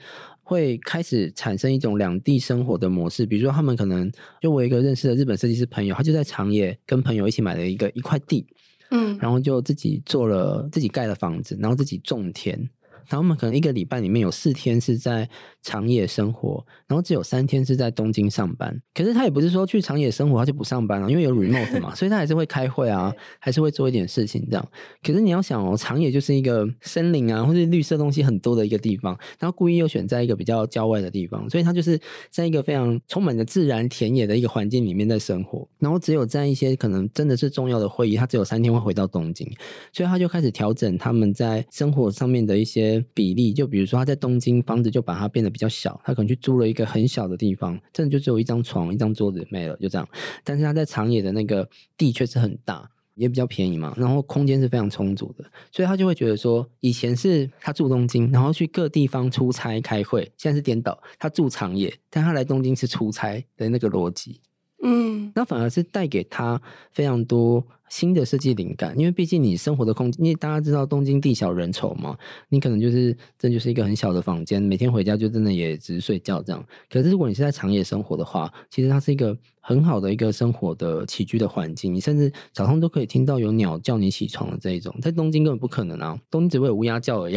[0.50, 3.24] 会开始产生一种两地生活的模式。
[3.24, 8.44] 比如说，他们可能就我一个认识的日本设计师朋友，他就在长野跟朋友一起买了一个一块地，
[8.90, 12.58] 嗯，然后就自己做了自己盖了房子，然后自己种田。
[13.06, 15.28] 然后我们可能一个礼拜里面有四天是在
[15.62, 18.74] 长野生活，然后只有三天是在东京上班。
[18.94, 24.68] 可是他也不是说去长野生活他就不上班了，因为有 remote 嘛， 所以他还是会开会啊，还是会做一点事情这样。
[25.02, 32.00] 可是你要想哦，长野就是一个森林啊，或是绿色东西很多的一个地方，然后故意又选在一个比较郊外的地方，所以他就是
[32.30, 35.68] 在一个非常充满着自然田野的一个环境里面在生活。
[35.78, 39.46] 然后只有在一些可能真的是重要的会议，他只有三天会回到东京，
[39.92, 43.04] 所以他就开始调整他们在生活上面的一些。
[43.12, 50.08] 比例，就比如说他在东京房子就把它变得比较小，他可能去租了一个很小的地方，真的就只有一张床、一张桌子没了，就这样。
[50.44, 64.40] 但是他在长野的那个地却是很大，也比较便宜嘛，然后空间是非常充足的，所以他就会觉得说，以前是他住东京，然后去各地方出差开会，现在是颠倒，他住长野，但他来东京是出差的那个逻辑。
[64.82, 66.60] 嗯，那反而是带给他
[66.90, 72.16] 非常多新的设计灵感，因为毕竟你生活的空间，因为大家知道东京地小人稠嘛，
[72.48, 76.64] 你可能就是这就是一个很小的房间，每天回家就真的也只是睡觉这样。
[76.88, 87.36] 可是如果你是在长野生活的话，其实它是一个很好的一个生活的起居的环境，你甚至早上都可以听到有鸟叫你起床的这一种，在东京根本不可能啊，东京只会有乌鸦叫而已。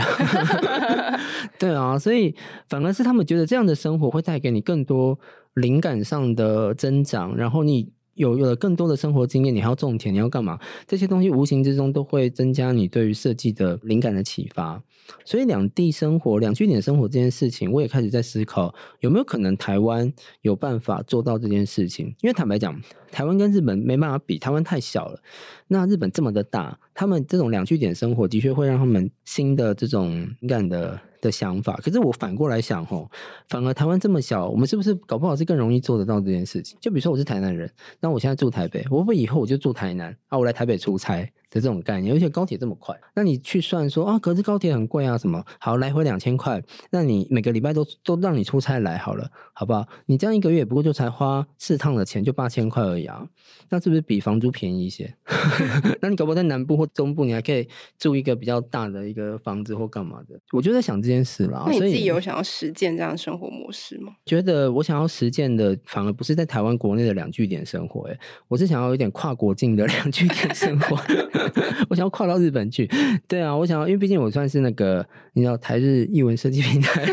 [1.59, 2.35] 对啊，所以
[2.69, 5.19] 反而是他们觉得这样的生活会带给你更多。
[5.53, 10.59] 灵感上的增长，然后你有有了更多的生活经验，你还要种田，你要干嘛？
[10.87, 14.83] 这些东西无形之中都会增加你对于设计的灵感的启发。
[15.25, 22.07] 所以两地生活、两据点生活这件事情，我也开始在思考，有没有可能台湾有办法做到这件事情？
[22.21, 22.81] 因为坦白讲，
[23.11, 25.19] 台湾跟日本没办法比，台湾太小了。
[25.67, 30.99] 那日本这么的大，他们这种两据点生活的确会让他们新的这种灵感的。
[31.23, 33.09] 的想法，可是我反过来想吼，
[33.47, 36.77] 反而台湾这么小，我们是不是搞不好是更容易做得到这件事情？
[36.81, 37.71] 就比如说我是台南人，
[38.01, 40.37] 那我现在住台北，我会不会以后我就住台南啊？
[40.37, 41.27] 我来台北出差。
[41.53, 49.87] 的这种概念，而且高铁这么快，那你去算说啊，可是高铁很贵啊，什么好来回两千块，那你每个礼拜都都让你出差来好了，好不好？
[50.07, 53.27] 你这样一个月不过就才花四趟的钱，就八千块而已啊，
[53.69, 55.13] 那是不是比房租便宜一些？
[56.01, 57.67] 那你搞不好在南部或中部，你还可以
[57.99, 60.39] 住一个比较大的一个房子或干嘛的？
[60.51, 61.63] 我就在想这件事啦。
[61.67, 64.13] 那你自己有想要实践这样的生活模式吗？
[64.25, 70.97] 觉得我想要实践的，反而不是在台湾国内的两据点生活，哎，我是想要有点跨国境的两据点生活。
[71.89, 72.89] 我想要跨到日本去，
[73.27, 77.03] 对啊，我想要，因为毕竟我算是那个，你知道台日译文设计平台，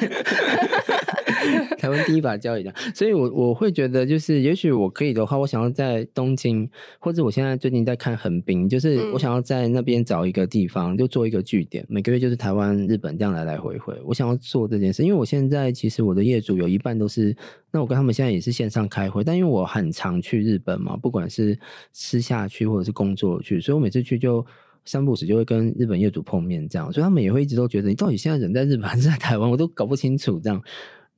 [1.79, 6.69] 台湾第一把交椅的，所以我我会觉得，就是也许我可以的话，我想要在东京，
[6.99, 13.95] 或者我现在最近在看横滨，就是我想要在那边找一个地方，就做一个据点，每个月就是台湾、日本这样来来回回。
[14.05, 17.37] 我想要做这件事，因为我现在其实我的业主有一半都是。
[17.73, 21.57] 那我跟他们现在也是线上开会，但因为我很常去日本嘛，不管是
[21.93, 24.45] 私下去或者是工作去，所以我每次去就
[24.85, 30.61] 三不五时就会跟日本业主碰面，这样，所以他们也会一直都觉得你到底现在人在日本还是在台湾，我都搞不清楚这样。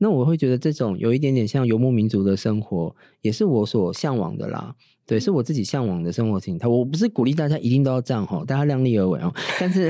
[0.02, 4.74] 那我会觉得这种有一点点像游牧民族的生活，也是我所向往的啦。
[5.06, 6.66] 对，是我自己向往的生活形态。
[6.66, 9.32] 我不是鼓励大家一定都要这样哈，大家量力而为哦。
[9.60, 9.88] 但是，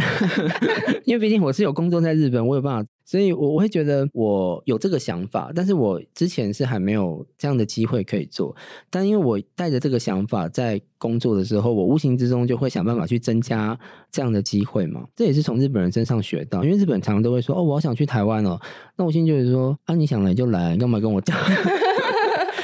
[1.06, 5.52] 因为毕竟我是有工作在日本，我有办法，所以我我会觉得我有这个想法。
[5.54, 8.56] 但是我之前是还没有这样的机会可以做。
[8.88, 13.78] 但因为我带着这个想法在工作的时候，我无形之中就会想办法去增加
[14.10, 15.04] 这样的机会嘛。
[15.14, 18.58] 这也是从日本人身上学到，因为日本常常都会说：“哦，我好想去台湾哦。”
[18.96, 21.36] 那我现在就是说：“啊，你想来就来，干嘛跟我讲？”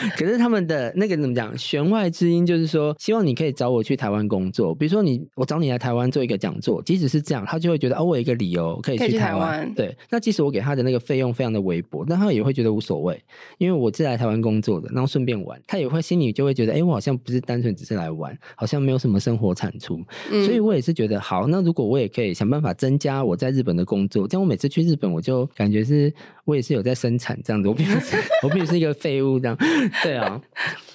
[0.17, 1.57] 可是他们的那个怎么讲？
[1.57, 4.75] 弦外之音就是说，希望你可以找我去台湾工作。
[4.75, 9.73] 比如说你，我找你来台湾做一个讲座，即使是这样，他就会觉得哦，我有一个理由可以去台湾。
[9.75, 13.21] 对，那即使我给他的那个费用非常的微薄，但他也会觉得无所谓，
[13.59, 20.03] 因为我是来台湾工作的，然后顺便玩，他也会心里就会觉得，哎，我好像不是单纯只是来玩，好像没有什么生活产出。
[20.31, 26.13] 嗯，所以我也是觉得，好，那如果我也可以想办法增加我在日本的工作，这样我每次去日本，我就感觉是
[26.45, 29.57] 我也是有在生产这样子，我并不是 我并不是一个废物这样，
[30.03, 30.41] 对啊。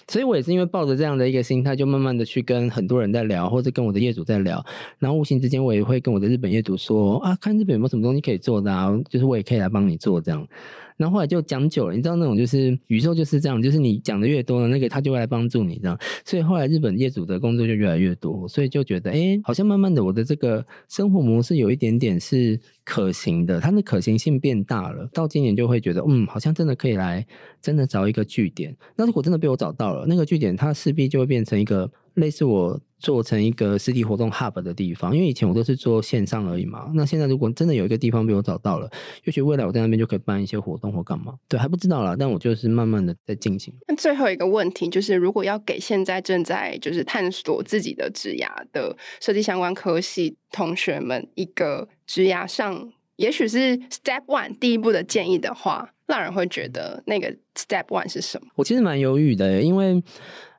[0.08, 4.64] 所以我也是因为抱着这样的一个心态，就慢慢的去跟很多人在聊，或者跟我的业主在聊，
[5.00, 10.48] 然后无形之间我也会跟我的日本业主说啊，看日本有没有什么东西可以做的啊，就是我也可以来帮你做这样。
[10.96, 15.98] 然后后来就讲久了，你知道那种就是宇宙就是这样，就是你讲的越多呢，那个他就会来帮助你这样。
[16.24, 25.10] 所以后来日本业主的工作就越来越多，所以就觉得哎，好像慢慢的我的这个生活模式有一点点是可行的，它的可行性变大了。
[25.12, 27.26] 到今年就会觉得嗯，好像真的可以来
[27.60, 28.74] 真的找一个据点。
[28.96, 31.92] 那如果真的被我找到那个据点，它势必就会变成一个。
[32.16, 36.92] 类似我做成一个实体活动 hub 的地方，因为以前我都是做线上而已嘛。
[36.94, 38.88] 那现在如果真的有一个地方被我找到了，
[39.24, 41.34] 也许未来我在那边就可以办一些活动或干嘛。
[41.48, 43.74] 对，还不知道啦，但我就是慢慢的在进行。
[43.88, 58.48] 那最后一个问题就是，如果要给现在正在就是探索自己的职涯的设计相关科系同学们一个职涯上，也许是 step one 第一步的建议的话，让人会觉得那个 step one 是什么？
[58.56, 60.02] 我其实蛮犹豫的，因为。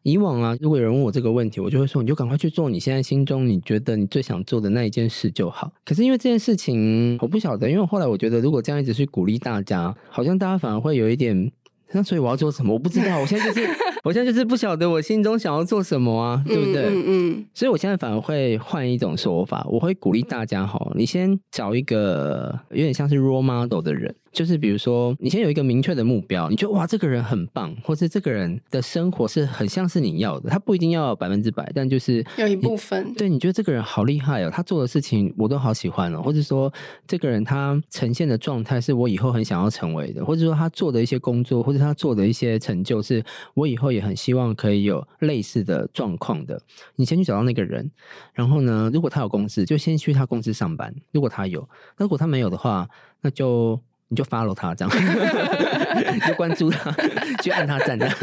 [0.06, 5.72] 以往啊，如果有人问我这个问题，我就会说，你就赶快去做你现在心中你觉得你最想做的那一件事就好。
[5.82, 11.50] 可是因为这件事情，我不晓得，因为后来我觉得，如果这样一直去鼓励大家，好像大家反而会有一点，
[11.92, 12.74] 那所以我要做什么？
[12.74, 13.66] 我不知道， 我现在就是，
[14.02, 16.82] 我现在就是不晓得我心中想要做什么啊，对不对？
[16.84, 17.46] 嗯嗯。
[17.54, 24.14] 所以我现在反而会换一种说法，我会鼓励大家，好，你先找一个有点像是 role model 的人。
[24.34, 33.14] 就是比如说，你先有一个明确的目标，你觉得哇，这个人很棒，或是这个人的生活是很像是你要的，他不一定要百分之百，但就是有一部分。
[33.14, 36.70] 对，你觉得这个人好厉害哦，他做的事情我都好喜欢哦，或者说
[37.06, 43.24] 这个人他呈现的状态是我以后很想要成为的，或者说他做的一些工作，或者他做的一些成就，是
[43.54, 46.60] 我以后也很希望可以有类似的状况的。
[46.96, 47.88] 你先去找到那个人，
[48.32, 52.88] 然后呢，如果他有公司，就先去他公司上班；如果他有，那如果他没有的话，
[53.20, 53.80] 那就。
[54.08, 54.94] 你就 follow 他这样，
[56.14, 56.94] 你就关注他，
[57.42, 58.14] 去按他赞这样。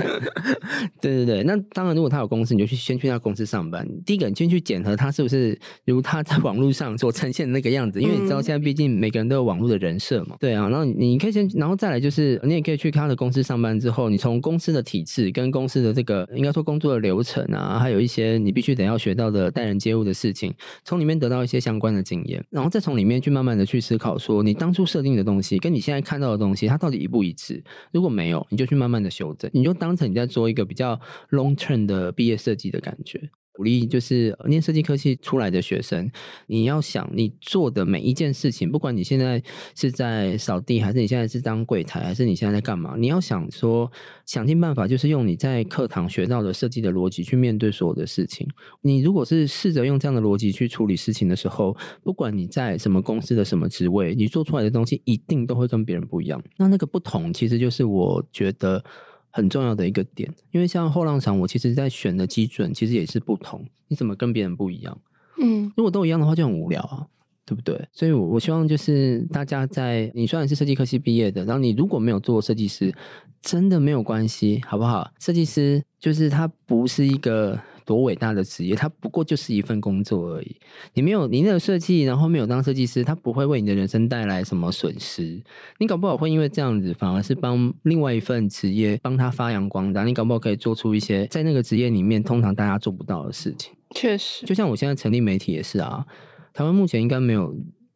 [1.02, 3.88] 对对对，那当然，如果他有公司，你就去先去他公司上班。
[4.06, 10.36] 第一个，你先去检核他是不是如他在网络上所呈现的那个样子，因为你知道现在毕竟每个人都有网络的人设嘛。
[10.40, 20.54] 对啊，然后你可以先，然后再来就是，你也可以去看他的公司上班之后，你从公司的体制跟公司的这个应该说工作的流程啊，还有一些你必须得要学到的待人接物的事情，
[20.84, 25.82] 从里面得到一些相关的经验，然后再从里面去慢慢的去思考说，你当初设定的东西跟你。
[25.82, 27.64] 现在看到的东西，它到底一不一致？
[27.92, 30.96] 如果没有，你就去慢慢的修正，你就当成你在做一个比较
[31.32, 33.32] long term 的毕业设计的感觉。
[33.54, 36.10] 鼓励就是念设计科系出来的学生，
[36.48, 39.44] 你要想你做的每一件事情，不管你现在
[39.76, 43.92] 是在扫地，还是你现在是当柜台，还是你现在在干嘛，你要想说，
[44.26, 48.48] 想尽办法，就是用你在课堂学到的设计的逻辑去面对所有的事情。
[48.82, 56.42] 你如果是试着用这样的逻辑去处理事情的时候，不管你在什么公司的什么职位，你做出来的东西一定都会跟别人不一样。
[56.58, 58.84] 那那个不同，其实就是我觉得。
[59.32, 63.66] 很重要的一个点，因为像后浪场，我其实在选的基准其实也是不同。
[63.88, 64.98] 你怎么跟别人不一样？
[65.42, 67.08] 嗯，如果都一样的话，就很无聊啊，
[67.46, 67.88] 对不对？
[67.92, 72.94] 所以，我我希望就是大家在你虽然是设计科系毕业的，然后你如果没有做设计师，
[73.42, 75.12] 真的没有关系，好不好？
[75.20, 77.60] 设计师就是他不是一个。
[77.92, 80.56] 多伟大的职业，它不过就是一份工作而已。
[80.94, 85.42] 你没有你那个设计，然后没有当设计师，他不会为你的人生带来什么损失。
[85.78, 90.06] 你搞不好会因为这样子，反而是帮另外一份职业帮他发扬光大。
[90.06, 93.74] 你搞不好可以做出一些在那个职业里面通常大家做不到的事情。
[93.94, 96.06] 确实，就像我现在成立媒体也是啊，
[96.54, 97.54] 台湾目前应该没有。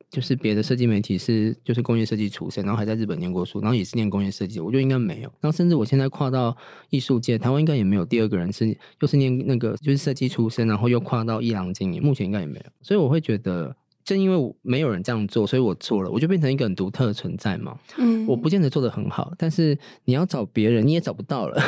[0.10, 5.30] 就是别的设计媒体是就是工业设计出身，然后还在日本念过书，然后也是念工业设计，我觉得应该没有。
[5.42, 6.56] 然后甚至我现在跨到
[6.90, 12.66] 艺术界，台湾应该也没有第二个人是又是念那个就是设计出身，然后又跨到艺廊经营，目前应该也没有。
[12.82, 13.76] 所以我会觉得。
[14.06, 17.76] 正因为没有人这样做，所以我做了，我就变成一个很独特的存在嘛。
[17.98, 21.60] 嗯，我不见得做得很好，但是你要找别人，你也找不到了。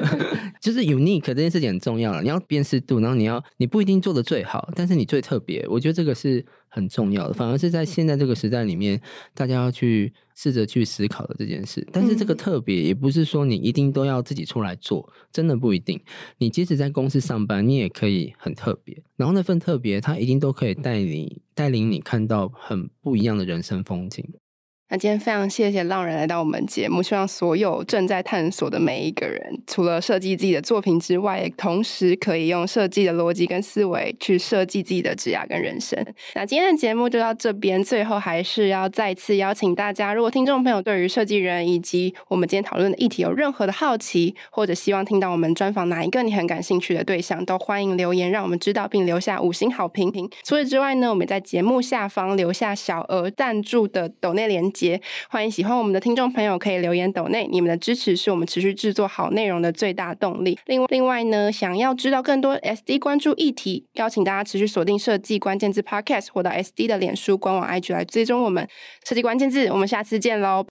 [0.60, 7.34] 就是 unique 这件事情很重要了，你要辨识度，然后你要你不一定做得最好，但是你最特别，我觉得这个是很重要的。
[7.34, 9.00] 反而是在现在这个时代里面，
[9.34, 10.12] 大家要去。
[10.40, 16.00] 试着去思考的这件事，但是这个特别也不是说你一定都要自己出来做，真的不一定。
[16.36, 18.96] 你即使在公司上班，你也可以很特别。
[19.16, 24.24] 然后那份特别，它一定都可以带你带领你看到很不一样的人生风景。
[24.90, 36.02] 那今天非常谢谢浪人来到我们节目，希望所有正在探索的每一个人，除了设计自己的作品之外，也同时可以用设计的逻辑跟思维去设计自己的职涯跟人生。
[36.34, 50.10] 那今天的节目就到这边，最后还是要再次邀请大家，如果听众朋友对于设计人以及我们今天讨论的议题有任何的好奇，或者希望听到我们专访哪一个你很感兴趣的对象，都欢迎留言让我们知道，并留下五星好评。
[50.42, 60.56] 除此之外呢，我们在节目下方留下小额赞助的抖内连节，欢迎喜欢我们的听众朋友可以留言抖内，你们的支持是我们持续制作好内容的最大动力。
[60.66, 68.68] 另外，另外呢，想要知道更多 SD 关注议题，邀请大家持续锁定设计关键字 Podcast，或到 SD 的脸书官网 IG 来追踪我们
[69.04, 69.66] 设计关键字。
[69.66, 70.64] 我们下次见喽。